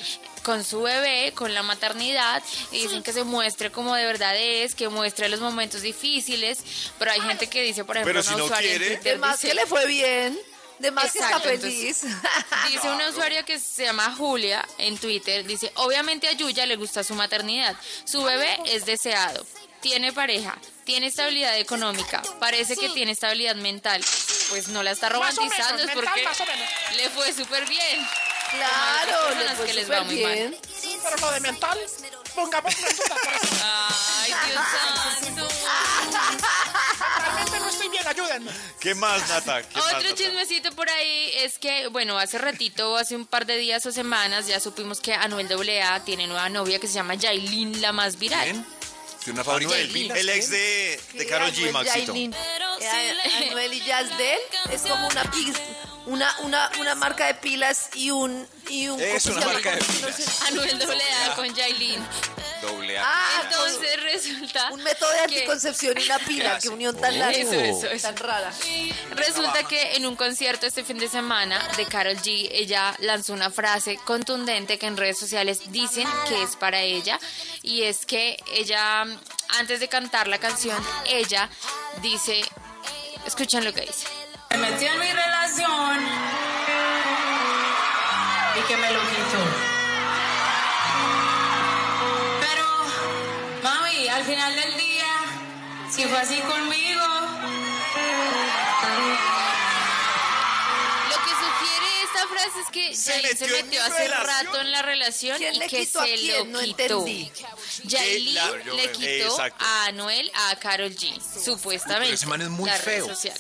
con 0.46 0.62
su 0.62 0.80
bebé, 0.80 1.32
con 1.34 1.52
la 1.54 1.64
maternidad, 1.64 2.40
y 2.70 2.82
dicen 2.82 3.02
que 3.02 3.12
se 3.12 3.24
muestre 3.24 3.72
como 3.72 3.96
de 3.96 4.06
verdad 4.06 4.36
es, 4.36 4.76
que 4.76 4.88
muestre 4.88 5.28
los 5.28 5.40
momentos 5.40 5.82
difíciles, 5.82 6.60
pero 7.00 7.10
hay 7.10 7.20
gente 7.20 7.48
que 7.48 7.62
dice, 7.62 7.84
por 7.84 7.96
ejemplo, 7.96 8.12
Pero 8.12 8.22
si 8.22 8.28
una 8.28 8.38
no 8.38 8.44
usuaria 8.44 8.70
en 8.72 8.78
quiere. 8.78 8.94
Twitter 8.94 9.18
más 9.18 9.40
dice- 9.40 9.48
que 9.48 9.54
le 9.54 9.66
fue 9.66 9.86
bien, 9.86 10.38
de 10.78 10.92
más 10.92 11.10
que 11.10 11.18
está 11.18 11.40
feliz. 11.40 12.02
Dice 12.70 12.88
una 12.90 13.08
usuaria 13.08 13.42
que 13.42 13.58
se 13.58 13.86
llama 13.86 14.14
Julia 14.16 14.64
en 14.78 14.96
Twitter, 14.98 15.44
dice, 15.44 15.72
obviamente 15.74 16.28
a 16.28 16.32
Yuya 16.32 16.64
le 16.64 16.76
gusta 16.76 17.02
su 17.02 17.14
maternidad, 17.14 17.74
su 18.04 18.22
bebé 18.22 18.56
es 18.66 18.86
deseado, 18.86 19.44
tiene 19.80 20.12
pareja, 20.12 20.56
tiene 20.84 21.06
estabilidad 21.08 21.58
económica, 21.58 22.22
parece 22.38 22.76
que 22.76 22.88
tiene 22.90 23.10
estabilidad 23.10 23.56
mental, 23.56 24.00
pues 24.50 24.68
no 24.68 24.84
la 24.84 24.92
está 24.92 25.08
romantizando, 25.08 25.82
es 25.82 25.90
porque 25.90 26.24
le 26.96 27.10
fue 27.10 27.32
súper 27.32 27.66
bien. 27.66 28.06
Claro, 28.56 29.28
le 29.30 29.34
personas 29.34 29.56
fue 29.56 29.66
que 29.66 29.74
les 29.74 29.90
va 29.90 30.02
muy 30.02 30.22
mal. 30.22 30.32
bien. 30.34 30.56
Sí, 30.80 30.98
pero 31.02 31.16
lo 31.18 31.30
de 31.32 31.40
mental, 31.40 31.78
pongámoslo 32.34 32.88
en 32.88 32.96
duda, 32.96 33.16
por 33.22 33.32
eso. 33.34 33.64
Ay, 33.64 34.34
Dios 34.46 34.64
santo. 35.22 35.48
Realmente 37.20 37.60
no 37.60 37.68
estoy 37.68 37.88
bien, 37.88 38.06
ayúdenme. 38.06 38.50
¿Qué 38.80 38.94
más, 38.94 39.28
Nata? 39.28 39.62
¿Qué 39.62 39.76
más, 39.78 39.86
Otro 39.86 40.02
Nata? 40.02 40.14
chismecito 40.14 40.72
por 40.72 40.88
ahí 40.88 41.30
es 41.36 41.58
que, 41.58 41.88
bueno, 41.88 42.18
hace 42.18 42.38
ratito, 42.38 42.96
hace 42.96 43.16
un 43.16 43.26
par 43.26 43.46
de 43.46 43.56
días 43.56 43.84
o 43.86 43.92
semanas, 43.92 44.46
ya 44.46 44.60
supimos 44.60 45.00
que 45.00 45.14
Anuel 45.14 45.48
AA 45.52 46.04
tiene 46.04 46.26
nueva 46.26 46.48
novia 46.48 46.78
que 46.78 46.86
se 46.86 46.94
llama 46.94 47.14
Yailin, 47.14 47.80
la 47.80 47.92
más 47.92 48.18
viral. 48.18 48.42
¿Quién? 48.44 48.66
¿De 49.24 49.32
una 49.32 49.42
fábrica 49.44 49.72
de 49.72 49.78
Yailin. 49.86 50.02
pilas? 50.04 50.18
El 50.18 50.28
ex 50.28 50.50
de, 50.50 51.00
de 51.14 51.26
Karol 51.26 51.50
G, 51.50 51.56
Anuel 51.58 51.72
Maxito. 51.72 52.12
Yailin. 52.12 52.32
Eh, 52.32 53.48
Anuel 53.48 53.72
y 53.72 53.80
Yasdel 53.84 54.38
es 54.70 54.82
como 54.82 55.08
una 55.08 55.24
pis- 55.30 55.56
una, 56.06 56.34
una, 56.40 56.70
una 56.80 56.94
marca 56.94 57.26
de 57.26 57.34
pilas 57.34 57.90
y 57.94 58.10
un 58.10 58.46
y 58.68 58.88
un 58.88 59.00
Es 59.00 59.24
¿cómo 59.24 59.36
una 59.36 59.46
marca 59.46 59.72
de 59.76 59.84
pilas. 59.84 60.42
Anuel 60.48 60.82
AA 60.82 61.34
con 61.36 61.54
Yailin. 61.54 62.04
Doble 62.62 62.98
A. 62.98 63.02
Ah, 63.04 63.42
Entonces 63.44 64.02
resulta 64.02 64.70
un 64.72 64.82
método 64.82 65.10
de 65.10 65.16
que- 65.18 65.22
anticoncepción 65.24 65.94
y 66.00 66.04
una 66.04 66.18
pila, 66.20 66.58
qué 66.60 66.68
unión 66.68 66.96
tan 66.98 67.18
larga, 67.18 67.36
Eso, 67.38 67.52
eso, 67.52 67.86
eso. 67.88 68.06
tan 68.08 68.16
rara. 68.16 68.52
Resulta 69.10 69.62
que 69.64 69.96
en 69.96 70.06
un 70.06 70.16
concierto 70.16 70.66
este 70.66 70.82
fin 70.84 70.98
de 70.98 71.08
semana 71.08 71.60
de 71.76 71.84
Carol 71.86 72.16
G, 72.16 72.48
ella 72.50 72.94
lanzó 73.00 73.32
una 73.34 73.50
frase 73.50 73.96
contundente 74.04 74.78
que 74.78 74.86
en 74.86 74.96
redes 74.96 75.18
sociales 75.18 75.70
dicen 75.70 76.08
que 76.28 76.42
es 76.42 76.56
para 76.56 76.80
ella 76.80 77.18
y 77.62 77.82
es 77.82 78.06
que 78.06 78.36
ella, 78.52 79.02
antes 79.58 79.80
de 79.80 79.88
cantar 79.88 80.26
la 80.28 80.38
canción, 80.38 80.76
ella 81.06 81.48
dice, 82.00 82.40
escuchen 83.26 83.64
lo 83.64 83.72
que 83.74 83.82
dice. 83.82 84.06
Me 84.50 84.58
metió 84.58 84.90
en 84.92 84.98
mi 85.00 85.12
relación 85.12 85.35
y 88.58 88.60
que 88.68 88.76
me 88.76 88.90
lo 88.92 89.00
quitó. 89.00 89.42
Pero, 92.40 92.66
mami, 93.62 94.08
al 94.08 94.24
final 94.24 94.54
del 94.54 94.76
día, 94.76 95.06
si 95.90 96.04
fue 96.04 96.18
así 96.18 96.40
conmigo, 96.40 97.02
Lo 101.08 101.16
que 101.24 101.30
sugiere 101.30 101.86
esta 102.04 102.26
frase 102.28 102.60
es 102.60 102.68
que 102.70 102.94
Se 102.96 103.36
se 103.36 103.48
metió 103.48 103.82
hace 103.82 104.08
relación. 104.08 104.26
rato 104.46 104.60
en 104.60 104.70
la 104.72 104.82
relación 104.82 105.38
¿Quién 105.38 105.54
y 105.54 105.58
le 105.58 105.68
que 105.68 105.86
se 105.86 105.98
quién? 105.98 106.52
lo 106.52 106.58
No 106.58 106.60
quitó. 106.60 107.04
Yailin 107.84 108.34
la- 108.34 108.50
le 108.74 108.92
quitó 108.92 109.38
a 109.40 109.84
Anuel 109.86 110.30
a 110.50 110.56
Carol 110.56 110.90
G, 110.94 111.18
supuestamente. 111.44 112.14
ese 112.14 112.26
man 112.26 112.42
es 112.42 112.48
muy 112.48 112.68
la 112.68 112.76
red 112.78 112.84
feo. 112.84 113.08
social. 113.08 113.36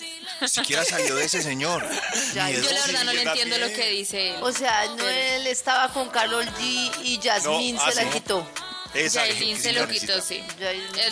Siquiera 0.46 0.84
salió 0.84 1.14
de 1.16 1.24
ese 1.24 1.42
señor. 1.42 1.86
Ya, 2.34 2.50
Yo 2.50 2.60
la 2.60 2.86
verdad 2.86 3.04
no 3.04 3.12
le 3.12 3.22
entiendo 3.22 3.58
lo 3.58 3.68
que 3.68 3.88
dice 3.90 4.30
él. 4.30 4.36
O 4.42 4.52
sea, 4.52 4.86
Noel 4.96 5.46
estaba 5.46 5.92
con 5.92 6.08
Carol 6.10 6.44
G 6.44 6.90
y 7.02 7.18
Yasmín 7.18 7.76
No, 7.76 7.80
se 7.80 7.90
ah, 7.90 7.94
la 7.94 8.02
sí. 8.02 8.08
quitó. 8.18 8.46
Exacto. 8.94 9.32
Yailin 9.32 9.58
se 9.60 9.72
lo 9.72 9.88
quitó, 9.88 10.20
sí. 10.20 10.42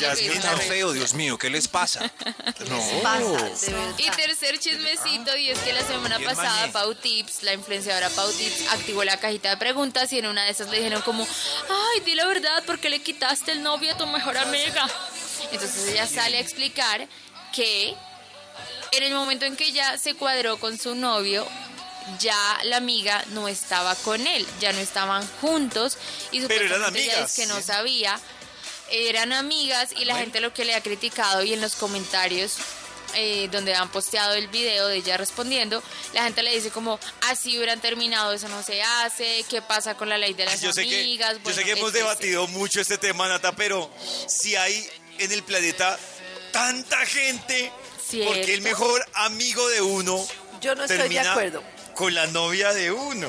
Yasmín 0.00 0.40
Tan 0.40 0.58
feo. 0.60 0.92
Dios 0.92 1.14
mío, 1.14 1.38
¿qué 1.38 1.50
les 1.50 1.68
pasa? 1.68 2.10
No. 2.68 2.80
Pasa. 3.02 3.50
Y 3.98 4.10
tercer 4.10 4.58
chismecito, 4.58 5.36
y 5.36 5.50
es 5.50 5.58
que 5.58 5.72
la 5.72 5.82
semana 5.86 6.18
pasada. 6.20 6.70
Pau 6.72 6.94
Tips, 6.94 7.42
la 7.42 7.52
influenciadora 7.52 8.08
Pau 8.10 8.30
Tips, 8.32 8.72
activó 8.72 9.04
la 9.04 9.18
cajita 9.18 9.50
de 9.50 9.56
preguntas 9.56 10.12
y 10.12 10.18
en 10.18 10.26
una 10.26 10.44
de 10.44 10.50
esas 10.50 10.68
le 10.70 10.78
dijeron 10.78 11.02
como, 11.02 11.26
ay, 11.68 12.00
di 12.00 12.14
la 12.14 12.26
verdad, 12.26 12.64
¿por 12.64 12.78
qué 12.78 12.88
le 12.90 13.00
quitaste 13.02 13.52
el 13.52 13.62
novio 13.62 13.92
a 13.92 13.96
tu 13.98 14.06
mejor 14.06 14.36
amiga? 14.38 14.88
Entonces 15.52 15.88
ella 15.88 16.06
sale 16.06 16.38
a 16.38 16.40
explicar 16.40 17.06
que 17.52 17.94
en 18.96 19.04
el 19.04 19.14
momento 19.14 19.44
en 19.44 19.56
que 19.56 19.66
ella 19.66 19.98
se 19.98 20.14
cuadró 20.14 20.58
con 20.58 20.78
su 20.78 20.94
novio, 20.94 21.46
ya 22.20 22.58
la 22.64 22.76
amiga 22.76 23.24
no 23.30 23.48
estaba 23.48 23.94
con 23.96 24.26
él, 24.26 24.46
ya 24.60 24.72
no 24.72 24.80
estaban 24.80 25.26
juntos 25.40 25.96
y 26.32 26.40
Pero 26.40 26.64
eran 26.66 26.68
supuestamente 26.68 27.02
ella 27.02 27.12
amigas, 27.14 27.30
es 27.30 27.36
que 27.36 27.46
no 27.46 27.56
sí. 27.58 27.62
sabía, 27.62 28.20
eran 28.90 29.32
amigas 29.32 29.90
y 29.96 30.04
la 30.04 30.16
gente 30.16 30.40
lo 30.40 30.52
que 30.52 30.64
le 30.64 30.74
ha 30.74 30.82
criticado 30.82 31.42
y 31.42 31.52
en 31.54 31.60
los 31.60 31.74
comentarios 31.76 32.56
eh, 33.14 33.48
donde 33.52 33.74
han 33.74 33.88
posteado 33.90 34.34
el 34.34 34.48
video 34.48 34.88
de 34.88 34.96
ella 34.96 35.16
respondiendo, 35.16 35.82
la 36.14 36.24
gente 36.24 36.42
le 36.42 36.52
dice 36.52 36.70
como, 36.70 36.98
así 37.28 37.56
hubieran 37.56 37.80
terminado, 37.80 38.32
eso 38.32 38.48
no 38.48 38.62
se 38.62 38.82
hace, 38.82 39.44
¿qué 39.48 39.62
pasa 39.62 39.96
con 39.96 40.08
la 40.08 40.18
ley 40.18 40.34
de 40.34 40.44
las 40.46 40.60
Yo 40.60 40.72
sé 40.72 40.86
que, 40.86 41.00
amigas? 41.00 41.36
yo 41.44 41.52
sé 41.52 41.64
que 41.64 41.72
hemos 41.72 41.92
debatido 41.92 42.48
mucho 42.48 42.80
este 42.80 42.98
tema, 42.98 43.28
Nata, 43.28 43.54
pero 43.54 43.88
si 44.26 44.56
hay 44.56 44.88
en 45.18 45.30
el 45.30 45.44
planeta 45.44 45.96
tanta 46.52 47.06
gente, 47.06 47.70
Cierto. 48.08 48.32
porque 48.32 48.54
el 48.54 48.62
mejor 48.62 49.04
amigo 49.14 49.66
de 49.68 49.80
uno 49.82 50.26
Yo 50.60 50.74
no 50.74 50.84
estoy 50.84 51.08
de 51.08 51.20
acuerdo. 51.20 51.62
con 51.94 52.14
la 52.14 52.26
novia 52.28 52.72
de 52.72 52.92
uno. 52.92 53.28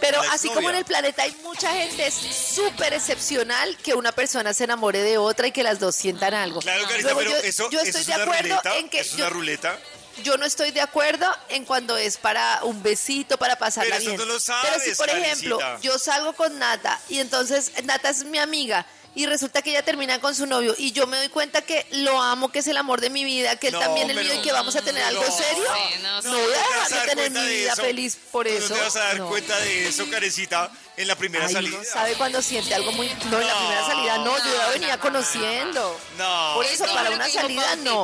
Pero 0.00 0.20
así 0.30 0.48
como 0.50 0.68
en 0.70 0.76
el 0.76 0.84
planeta 0.84 1.22
hay 1.22 1.32
mucha 1.42 1.72
gente, 1.72 2.06
es 2.06 2.14
súper 2.14 2.92
excepcional 2.92 3.76
que 3.78 3.94
una 3.94 4.12
persona 4.12 4.52
se 4.52 4.64
enamore 4.64 5.02
de 5.02 5.16
otra 5.16 5.46
y 5.46 5.52
que 5.52 5.62
las 5.62 5.78
dos 5.80 5.96
sientan 5.96 6.34
algo. 6.34 6.60
Claro, 6.60 6.82
Carita, 6.86 7.12
Luego, 7.12 7.18
pero 7.20 7.30
yo, 7.30 7.36
eso, 7.38 7.70
yo 7.70 7.80
eso 7.80 7.86
estoy 7.98 8.00
es 8.02 8.06
de 8.06 8.14
una 8.14 8.22
acuerdo 8.24 8.48
ruleta. 8.56 8.76
en 8.78 8.88
que 8.90 9.00
es 9.00 9.10
yo, 9.12 9.16
una 9.16 9.30
ruleta. 9.30 9.78
yo 10.22 10.36
no 10.36 10.44
estoy 10.44 10.70
de 10.70 10.82
acuerdo 10.82 11.26
en 11.48 11.64
cuando 11.64 11.96
es 11.96 12.18
para 12.18 12.60
un 12.64 12.82
besito, 12.82 13.38
para 13.38 13.56
pasarla 13.56 13.96
Pero 13.96 14.02
eso 14.02 14.10
bien. 14.10 14.20
tú 14.20 14.26
lo 14.26 14.38
sabes, 14.38 14.70
Pero 14.70 14.84
si, 14.84 14.94
por 14.96 15.08
ejemplo, 15.08 15.58
yo 15.80 15.98
salgo 15.98 16.34
con 16.34 16.58
Nata 16.58 17.00
y 17.08 17.18
entonces 17.20 17.72
Nata 17.84 18.10
es 18.10 18.24
mi 18.24 18.38
amiga 18.38 18.84
y 19.16 19.26
resulta 19.26 19.62
que 19.62 19.70
ella 19.70 19.82
termina 19.82 20.20
con 20.20 20.34
su 20.34 20.46
novio 20.46 20.74
y 20.78 20.92
yo 20.92 21.06
me 21.08 21.16
doy 21.16 21.28
cuenta 21.30 21.62
que 21.62 21.86
lo 21.90 22.20
amo, 22.22 22.52
que 22.52 22.60
es 22.60 22.66
el 22.68 22.76
amor 22.76 23.00
de 23.00 23.10
mi 23.10 23.24
vida, 23.24 23.56
que 23.56 23.68
él 23.68 23.72
No, 23.72 23.80
también 23.80 24.08
es 24.10 24.16
pero- 24.16 24.28
mío 24.28 24.40
y 24.40 24.42
que 24.44 24.52
vamos 24.52 24.76
a 24.76 24.82
tener 24.82 25.02
algo 25.02 25.24
no, 25.24 25.32
serio. 25.36 25.64
sí, 25.64 25.98
no, 26.02 26.14
no, 26.16 26.22
sí. 26.22 26.28
voy 26.28 26.52
a 26.52 26.88
dejar 26.88 26.90
de 27.08 27.14
tener 27.14 27.30
mi 27.32 27.48
vida 27.48 27.72
eso. 27.72 27.82
feliz 27.82 28.16
por 28.30 28.46
eso. 28.46 28.68
No 28.68 28.74
te 28.76 28.80
vas 28.82 28.96
a 28.96 29.00
dar 29.00 29.18
No. 29.18 29.28
cuenta 29.28 29.58
de 29.58 29.88
eso, 29.88 30.08
Carecita, 30.10 30.70
en 30.96 31.08
la 31.08 31.16
primera 31.16 31.46
Ay, 31.46 31.52
salida. 31.54 31.78
sabe 31.84 32.14
cuando 32.14 32.40
siente 32.42 32.74
algo 32.74 32.92
muy... 32.92 33.08
No, 33.08 33.40
en 33.40 33.46
la 33.46 33.52
No, 33.54 33.58
primera 33.60 33.86
salida 33.86 34.18
no, 34.18 34.38
yo 34.38 34.44
ya 34.56 34.64
no, 34.66 34.70
venía 34.72 34.96
no, 34.96 35.02
conociendo. 35.02 36.00
No. 36.18 36.52
Por 36.54 36.66
eso, 36.66 36.84
para 36.84 37.10
una 37.10 37.28
salida 37.28 37.76
no. 37.76 38.02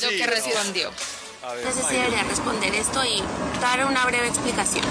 Lo 0.00 0.08
Sí, 0.10 0.16
que 0.16 0.26
no. 0.26 0.32
respondió. 0.32 0.92
Sé 1.72 1.82
si 1.88 1.94
debería 1.94 2.22
responder 2.24 2.74
esto 2.74 3.04
y 3.04 3.22
dar 3.60 3.84
una 3.84 4.04
breve 4.06 4.28
explicación. 4.28 4.84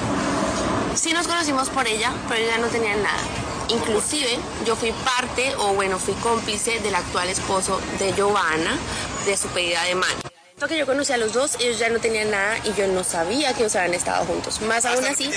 Sí 0.96 1.13
nos 1.13 1.28
conocimos 1.28 1.70
por 1.70 1.88
ella, 1.88 2.13
pero 2.30 2.43
ella 2.43 2.58
no 2.58 2.67
tenía 2.67 2.96
nada. 2.96 3.20
Inclusive 3.69 4.38
yo 4.65 4.75
fui 4.75 4.91
parte 4.91 5.53
o 5.58 5.73
bueno, 5.73 5.99
fui 5.99 6.13
cómplice 6.15 6.80
del 6.80 6.95
actual 6.95 7.30
esposo 7.30 7.80
de 7.99 8.13
Giovanna, 8.13 8.77
de 9.25 9.36
su 9.38 9.47
pedida 9.49 9.84
de 9.84 9.95
mano. 9.95 10.15
Lo 10.60 10.67
que 10.67 10.77
yo 10.77 10.88
conocí 10.88 11.13
a 11.13 11.17
los 11.17 11.34
dos, 11.34 11.56
ellos 11.60 11.77
ya 11.77 11.89
no 11.89 11.99
tenían 11.99 12.32
nada 12.32 12.58
y 12.63 12.73
yo 12.73 12.88
no 12.88 13.03
sabía 13.03 13.53
que 13.53 13.60
ellos 13.60 13.75
habían 13.75 13.93
estado 13.93 14.25
juntos. 14.25 14.60
Más 14.62 14.86
Ah, 14.86 14.93
aún 14.93 15.06
así, 15.06 15.30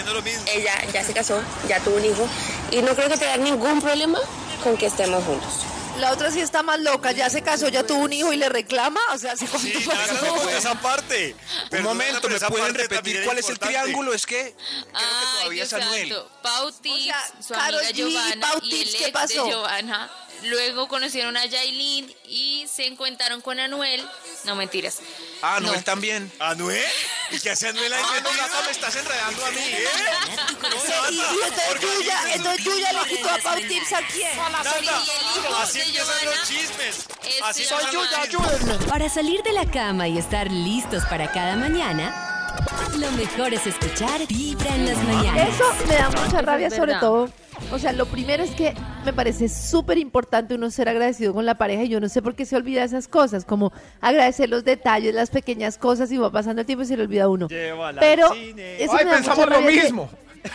ella 0.54 0.72
ya 0.92 1.04
se 1.04 1.12
casó, 1.12 1.42
ya 1.68 1.78
tuvo 1.80 1.96
un 1.96 2.04
hijo 2.04 2.26
y 2.70 2.80
no 2.80 2.94
creo 2.94 3.08
que 3.10 3.18
tenga 3.18 3.36
ningún 3.36 3.82
problema 3.82 4.18
con 4.62 4.76
que 4.78 4.86
estemos 4.86 5.22
juntos. 5.24 5.66
La 6.00 6.12
otra 6.12 6.30
sí 6.30 6.40
está 6.40 6.62
más 6.62 6.80
loca, 6.80 7.12
ya 7.12 7.28
se 7.28 7.42
casó, 7.42 7.68
ya 7.68 7.86
tuvo 7.86 8.00
un 8.04 8.12
hijo 8.12 8.32
y 8.32 8.36
le 8.36 8.48
reclama, 8.48 9.00
o 9.12 9.18
sea, 9.18 9.36
Sí, 9.36 9.46
tú 9.46 9.90
Nata, 9.90 10.14
pasó. 10.14 10.50
esa 10.50 10.74
parte. 10.80 11.34
Un 11.64 11.68
Perdónala, 11.68 11.88
momento, 11.94 12.20
pero 12.22 12.40
¿me 12.40 12.48
pueden 12.48 12.74
repetir 12.74 13.22
cuál 13.24 13.38
es 13.38 13.48
el 13.50 13.58
triángulo? 13.58 14.14
Es 14.14 14.24
que 14.26 14.54
creo 14.54 14.92
que 14.92 15.26
todavía 15.38 15.64
Dios 15.64 15.72
es 15.72 15.72
Anuel. 15.74 16.16
Pau 16.42 16.72
Tips, 16.72 17.04
sea, 17.04 17.30
su 17.46 17.54
Karol 17.54 17.80
amiga 17.80 17.90
G 17.90 17.94
Giovanna 17.94 18.48
Pau 18.48 18.60
y 18.62 18.70
Tips, 18.70 18.94
el 18.94 19.04
¿qué 19.04 19.12
pasó? 19.12 19.44
de 19.44 19.50
Giovanna 19.50 20.10
luego 20.44 20.88
conocieron 20.88 21.36
a 21.36 21.44
Yailin 21.46 22.12
y 22.28 22.66
se 22.72 22.86
encontraron 22.86 23.40
con 23.40 23.58
Anuel. 23.60 24.04
No 24.44 24.54
mentiras. 24.56 25.00
Ah, 25.42 25.56
Anuel 25.56 25.82
también. 25.84 26.30
¿Anuel? 26.38 26.82
¿Y 27.30 27.38
qué 27.40 27.50
hace 27.50 27.68
Anuel 27.68 27.92
ahí 27.92 28.02
Ah, 28.04 28.20
no? 28.22 28.30
Nata, 28.32 28.62
me 28.64 28.70
estás 28.70 28.96
enredando 28.96 29.44
a 29.46 29.50
mí. 29.50 29.60
Y, 31.10 31.14
y 31.14 31.18
entonces 31.20 31.80
Yuya, 31.80 32.34
entonces 32.34 32.64
Yuya 32.64 32.92
le 32.92 33.08
quitó 33.16 33.30
a 33.30 33.38
Pau 33.38 33.56
Tips 33.60 33.92
a 33.92 33.98
quién. 34.12 34.30
Hijo 34.32 35.56
así 35.56 35.80
empiezan 35.80 36.24
los 36.24 36.48
chismes. 36.48 36.96
es 37.24 37.42
Así 37.42 37.64
Soy 37.64 37.84
Yuya, 37.92 38.22
ayúdenme. 38.22 38.74
Para 38.86 39.08
salir 39.08 39.42
de 39.42 39.52
la 39.52 39.66
cama 39.70 40.08
y 40.08 40.18
estar 40.18 40.50
listos 40.50 41.04
para 41.06 41.30
cada 41.32 41.56
mañana, 41.56 42.56
lo 42.96 43.10
mejor 43.12 43.54
es 43.54 43.66
escuchar 43.66 44.26
Vibra 44.26 44.74
en 44.74 44.86
las 44.86 44.98
mañanas. 45.04 45.48
Eso 45.54 45.64
me 45.86 45.94
da 45.94 46.10
mucha 46.10 46.42
rabia, 46.42 46.70
sobre 46.70 46.94
todo. 46.96 47.30
O 47.72 47.78
sea, 47.78 47.92
lo 47.92 48.06
primero 48.06 48.42
es 48.42 48.50
que 48.54 48.74
me 49.04 49.12
parece 49.12 49.48
súper 49.48 49.98
importante 49.98 50.54
uno 50.54 50.70
ser 50.70 50.88
agradecido 50.88 51.32
con 51.32 51.46
la 51.46 51.56
pareja 51.56 51.84
y 51.84 51.88
yo 51.88 52.00
no 52.00 52.08
sé 52.08 52.22
por 52.22 52.34
qué 52.34 52.44
se 52.44 52.56
olvida 52.56 52.84
esas 52.84 53.08
cosas, 53.08 53.44
como 53.44 53.72
agradecer 54.00 54.48
los 54.48 54.64
detalles, 54.64 55.14
las 55.14 55.30
pequeñas 55.30 55.78
cosas 55.78 56.10
y 56.12 56.18
va 56.18 56.30
pasando 56.30 56.60
el 56.60 56.66
tiempo 56.66 56.82
y 56.82 56.86
se 56.86 56.96
le 56.96 57.04
olvida 57.04 57.24
a 57.24 57.28
uno. 57.28 57.48
Llévala 57.48 58.00
Pero 58.00 58.30
al 58.30 58.38
cine. 58.38 58.82
eso 58.82 58.92
Ay, 58.96 59.06
pensamos 59.06 59.48
lo 59.48 59.60
mismo. 59.62 60.10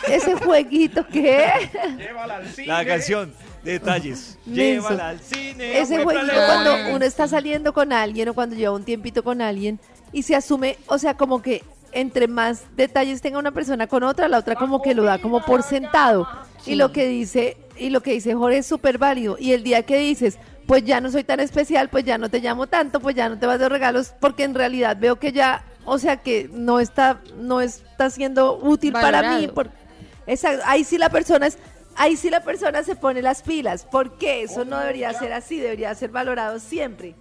Ese 0.08 0.34
jueguito 0.34 1.06
que 1.06 1.48
Llévala 1.98 2.36
al 2.36 2.48
cine. 2.48 2.66
La 2.66 2.84
canción, 2.84 3.32
detalles. 3.62 4.38
Menso. 4.46 4.60
Llévala 4.60 5.08
al 5.10 5.20
cine. 5.20 5.80
ese 5.80 6.02
jueguito 6.02 6.32
cuando 6.46 6.94
uno 6.94 7.04
está 7.04 7.28
saliendo 7.28 7.72
con 7.72 7.92
alguien 7.92 8.28
o 8.28 8.34
cuando 8.34 8.56
lleva 8.56 8.74
un 8.74 8.84
tiempito 8.84 9.22
con 9.22 9.40
alguien 9.42 9.78
y 10.12 10.22
se 10.22 10.34
asume, 10.36 10.78
o 10.86 10.98
sea, 10.98 11.14
como 11.16 11.42
que 11.42 11.62
entre 11.92 12.28
más 12.28 12.62
detalles 12.76 13.22
tenga 13.22 13.38
una 13.38 13.52
persona 13.52 13.86
con 13.86 14.02
otra, 14.02 14.28
la 14.28 14.38
otra 14.38 14.54
como 14.54 14.82
que 14.82 14.94
lo 14.94 15.04
da 15.04 15.18
como 15.18 15.44
por 15.44 15.62
sentado. 15.62 16.28
Y 16.66 16.74
lo 16.74 16.92
que 16.92 17.06
dice, 17.06 17.56
y 17.76 17.90
lo 17.90 18.02
que 18.02 18.12
dice 18.12 18.34
Jorge 18.34 18.58
es 18.58 18.66
súper 18.66 18.98
válido. 18.98 19.36
Y 19.38 19.52
el 19.52 19.62
día 19.62 19.84
que 19.84 19.98
dices, 19.98 20.38
pues 20.66 20.84
ya 20.84 21.00
no 21.00 21.10
soy 21.10 21.24
tan 21.24 21.40
especial, 21.40 21.88
pues 21.88 22.04
ya 22.04 22.18
no 22.18 22.28
te 22.28 22.40
llamo 22.40 22.66
tanto, 22.66 23.00
pues 23.00 23.14
ya 23.14 23.28
no 23.28 23.38
te 23.38 23.46
vas 23.46 23.58
de 23.58 23.68
regalos, 23.68 24.14
porque 24.20 24.44
en 24.44 24.54
realidad 24.54 24.96
veo 24.98 25.16
que 25.16 25.32
ya, 25.32 25.64
o 25.84 25.98
sea 25.98 26.18
que 26.18 26.50
no 26.52 26.80
está, 26.80 27.20
no 27.38 27.60
está 27.60 28.10
siendo 28.10 28.58
útil 28.58 28.92
para 28.92 29.38
mí. 29.38 29.48
Por, 29.48 29.70
Exacto, 30.26 30.62
ahí 30.66 30.82
sí 30.82 30.98
la 30.98 31.08
persona 31.08 31.46
es, 31.46 31.58
ahí 31.94 32.16
sí 32.16 32.30
la 32.30 32.42
persona 32.42 32.82
se 32.82 32.96
pone 32.96 33.22
las 33.22 33.42
pilas, 33.42 33.86
porque 33.90 34.42
eso 34.42 34.64
no 34.64 34.78
debería 34.78 35.12
ser 35.12 35.32
así, 35.32 35.58
debería 35.58 35.94
ser 35.94 36.10
valorado 36.10 36.58
siempre. 36.58 37.14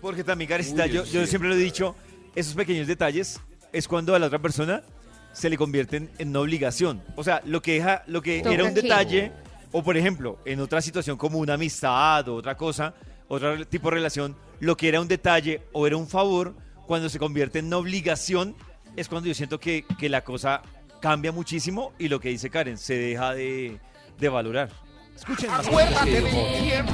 Porque 0.00 0.24
también, 0.24 0.48
Karencita, 0.48 0.86
yo, 0.86 1.04
yo 1.04 1.26
siempre 1.26 1.48
lo 1.48 1.56
he 1.56 1.58
dicho, 1.58 1.96
esos 2.34 2.54
pequeños 2.54 2.86
detalles 2.86 3.40
es 3.72 3.88
cuando 3.88 4.14
a 4.14 4.18
la 4.18 4.26
otra 4.26 4.38
persona 4.38 4.82
se 5.32 5.48
le 5.50 5.56
convierten 5.56 6.10
en 6.18 6.28
una 6.30 6.40
obligación. 6.40 7.02
O 7.16 7.24
sea, 7.24 7.40
lo 7.44 7.62
que 7.62 7.74
deja, 7.74 8.02
lo 8.06 8.22
que 8.22 8.38
Toca 8.42 8.54
era 8.54 8.64
un 8.64 8.74
que- 8.74 8.82
detalle, 8.82 9.32
o 9.72 9.82
por 9.82 9.96
ejemplo, 9.96 10.38
en 10.44 10.60
otra 10.60 10.80
situación 10.80 11.16
como 11.16 11.38
una 11.38 11.54
amistad 11.54 12.28
o 12.28 12.34
otra 12.36 12.56
cosa, 12.56 12.94
otro 13.28 13.64
tipo 13.66 13.88
de 13.90 13.96
relación, 13.96 14.36
lo 14.58 14.76
que 14.76 14.88
era 14.88 15.00
un 15.00 15.08
detalle 15.08 15.62
o 15.72 15.86
era 15.86 15.96
un 15.96 16.08
favor, 16.08 16.54
cuando 16.86 17.08
se 17.08 17.18
convierte 17.18 17.60
en 17.60 17.66
una 17.66 17.76
obligación, 17.78 18.56
es 18.96 19.08
cuando 19.08 19.28
yo 19.28 19.34
siento 19.34 19.60
que, 19.60 19.84
que 19.98 20.08
la 20.08 20.22
cosa 20.24 20.62
cambia 21.00 21.30
muchísimo 21.32 21.92
y 21.98 22.08
lo 22.08 22.18
que 22.18 22.30
dice 22.30 22.50
Karen, 22.50 22.76
se 22.76 22.94
deja 22.98 23.32
de, 23.32 23.78
de 24.18 24.28
valorar. 24.28 24.68
Escuchen 25.14 25.48
más. 25.50 25.66
Acuérdate 25.66 26.10
de 26.10 26.20
mi 26.22 26.60
tiempo. 26.68 26.92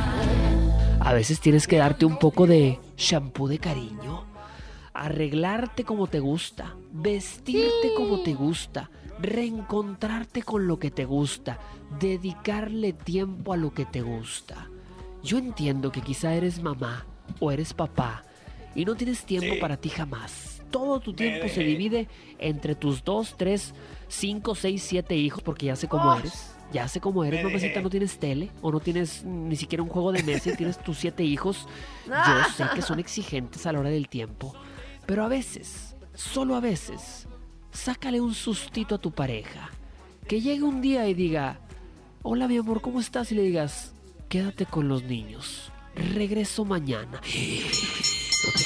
A 1.01 1.13
veces 1.15 1.41
tienes 1.41 1.67
que 1.67 1.77
darte 1.77 2.05
un 2.05 2.19
poco 2.19 2.47
de 2.47 2.79
shampoo 2.97 3.49
de 3.49 3.59
cariño, 3.59 4.26
arreglarte 4.97 5.85
como 5.85 6.07
te 6.07 6.21
gusta, 6.21 6.75
vestirte 6.93 7.93
como 7.97 8.23
te 8.23 8.35
gusta, 8.35 8.91
reencontrarte 9.21 10.43
con 10.43 10.67
lo 10.67 10.79
que 10.79 10.91
te 10.91 11.05
gusta, 11.05 11.59
dedicarle 12.01 12.93
tiempo 12.93 13.53
a 13.53 13.57
lo 13.57 13.73
que 13.73 13.85
te 13.85 14.03
gusta. 14.03 14.69
Yo 15.23 15.39
entiendo 15.39 15.91
que 15.93 16.03
quizá 16.03 16.35
eres 16.35 16.63
mamá 16.63 17.05
o 17.41 17.51
eres 17.51 17.75
papá 17.75 18.25
y 18.75 18.85
no 18.85 18.95
tienes 18.95 19.25
tiempo 19.25 19.59
para 19.61 19.77
ti 19.77 19.89
jamás. 19.89 20.63
Todo 20.71 21.01
tu 21.01 21.13
tiempo 21.13 21.49
se 21.49 21.63
divide 21.63 22.09
entre 22.39 22.75
tus 22.75 23.03
dos, 23.03 23.35
tres, 23.37 23.75
cinco, 24.09 24.55
seis, 24.55 24.83
siete 24.83 25.17
hijos 25.17 25.43
porque 25.43 25.67
ya 25.67 25.77
sé 25.77 25.89
cómo 25.89 26.15
eres. 26.15 26.53
Ya 26.73 26.89
sé 26.89 27.01
cómo 27.01 27.25
eres, 27.25 27.45
mamacita, 27.45 27.81
no 27.81 27.89
tienes 27.89 28.19
tele 28.19 28.51
o 28.61 28.73
no 28.73 28.81
tienes 28.81 29.25
ni 29.25 29.55
siquiera 29.55 29.85
un 29.85 29.89
juego 29.89 30.11
de 30.11 30.25
mesa 30.25 30.51
y 30.51 30.57
tienes 30.57 30.79
tus 30.79 30.99
siete 30.99 31.23
hijos. 31.23 31.69
Yo 32.07 32.53
sé 32.57 32.65
que 32.75 32.83
son 32.83 32.99
exigentes 32.99 33.67
a 33.67 33.73
la 33.73 33.81
hora 33.81 33.91
del 33.91 34.09
tiempo, 34.09 34.53
pero 35.07 35.25
a 35.25 35.29
veces, 35.29 35.95
solo 36.15 36.55
a 36.57 36.61
veces, 36.61 37.27
sácale 37.73 38.21
un 38.21 38.35
sustito 38.35 38.95
a 38.97 38.99
tu 38.99 39.13
pareja. 39.13 39.71
Que 40.29 40.41
llegue 40.41 40.63
un 40.65 40.81
día 40.81 41.07
y 41.09 41.15
diga, 41.15 41.61
hola 42.23 42.49
mi 42.49 42.57
amor, 42.59 42.81
¿cómo 42.81 43.01
estás? 43.01 43.31
Y 43.33 43.37
le 43.37 43.43
digas, 43.43 43.93
quédate 44.29 44.67
con 44.67 44.89
los 44.89 45.05
niños, 45.05 45.71
regreso 45.95 46.65
mañana. 46.65 47.21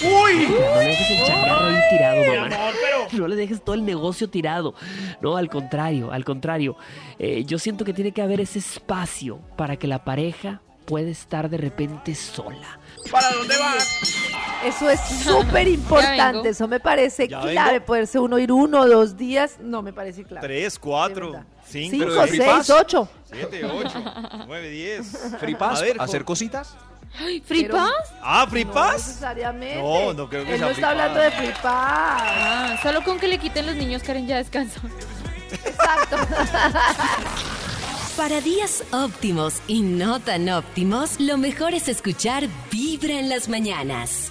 ¡Uy! 0.02 0.46
No 0.48 0.76
le 0.80 0.84
dejes 0.86 1.10
el 1.10 1.26
changarro 1.26 1.66
ahí 1.68 1.80
tirado, 1.90 2.24
mamá. 2.24 2.54
amor, 2.56 2.74
pero- 2.82 3.00
No 3.20 3.28
le 3.28 3.36
dejes 3.36 3.62
todo 3.64 3.74
el 3.74 3.84
negocio 3.84 4.28
tirado. 4.30 4.74
No, 5.20 5.36
al 5.36 5.48
contrario, 5.48 6.12
al 6.12 6.24
contrario. 6.24 6.76
Eh, 7.18 7.44
yo 7.44 7.58
siento 7.58 7.84
que 7.84 7.92
tiene 7.92 8.12
que 8.12 8.22
haber 8.22 8.40
ese 8.40 8.58
espacio 8.58 9.40
para 9.56 9.76
que 9.76 9.86
la 9.86 10.04
pareja 10.04 10.60
pueda 10.86 11.08
estar 11.10 11.48
de 11.50 11.56
repente 11.58 12.14
sola. 12.14 12.78
¿Para 13.10 13.30
dónde 13.32 13.56
vas? 13.58 14.00
Eso 14.64 14.90
es 14.90 15.00
súper 15.24 15.68
importante, 15.68 16.50
eso 16.50 16.68
me 16.68 16.80
parece 16.80 17.26
Ya 17.28 17.40
clave. 17.40 17.72
vengo. 17.72 17.86
Poderse 17.86 18.18
uno 18.18 18.38
ir 18.38 18.52
uno 18.52 18.80
o 18.80 18.88
dos 18.88 19.16
días, 19.16 19.56
no 19.60 19.82
me 19.82 19.92
parece 19.92 20.24
clave. 20.24 20.46
Tres, 20.46 20.78
cuatro, 20.78 21.44
cinco, 21.66 21.96
Cinco, 22.10 22.26
seis, 22.26 22.70
ocho. 22.70 23.08
siete, 23.32 23.64
ocho, 23.64 24.02
nueve, 24.46 24.68
diez. 24.68 25.06
Free 25.38 25.54
Pass, 25.54 25.80
A 25.80 25.84
ver, 25.84 25.96
hacer 26.00 26.24
cositas. 26.24 26.74
¿Free 27.12 27.42
Pero- 27.48 27.74
Pass? 27.74 28.12
Ah, 28.22 28.46
Free 28.48 28.64
No 28.64 28.72
Pass. 28.72 29.08
necesariamente. 29.08 29.82
No, 29.82 30.12
no 30.12 30.28
creo 30.28 30.44
que 30.44 30.52
Él 30.52 30.58
sea 30.58 30.68
no 30.68 30.74
Free 30.74 30.82
está 30.82 30.90
hablando 30.90 31.18
Pass. 31.20 31.24
de 31.24 31.30
Free 31.38 31.52
Pass. 31.62 31.62
Ah, 31.64 32.76
solo 32.82 33.02
con 33.02 33.18
que 33.18 33.26
le 33.28 33.38
quiten 33.38 33.66
los 33.66 33.74
niños, 33.74 34.02
Karen 34.02 34.26
ya 34.28 34.36
descansó. 34.36 34.80
Exacto. 35.50 36.16
Para 38.16 38.40
días 38.40 38.84
óptimos 38.92 39.62
y 39.66 39.82
no 39.82 40.20
tan 40.20 40.48
óptimos, 40.48 41.18
lo 41.20 41.38
mejor 41.38 41.74
es 41.74 41.88
escuchar 41.88 42.48
Vibra 42.70 43.18
en 43.18 43.28
las 43.28 43.48
mañanas. 43.48 44.30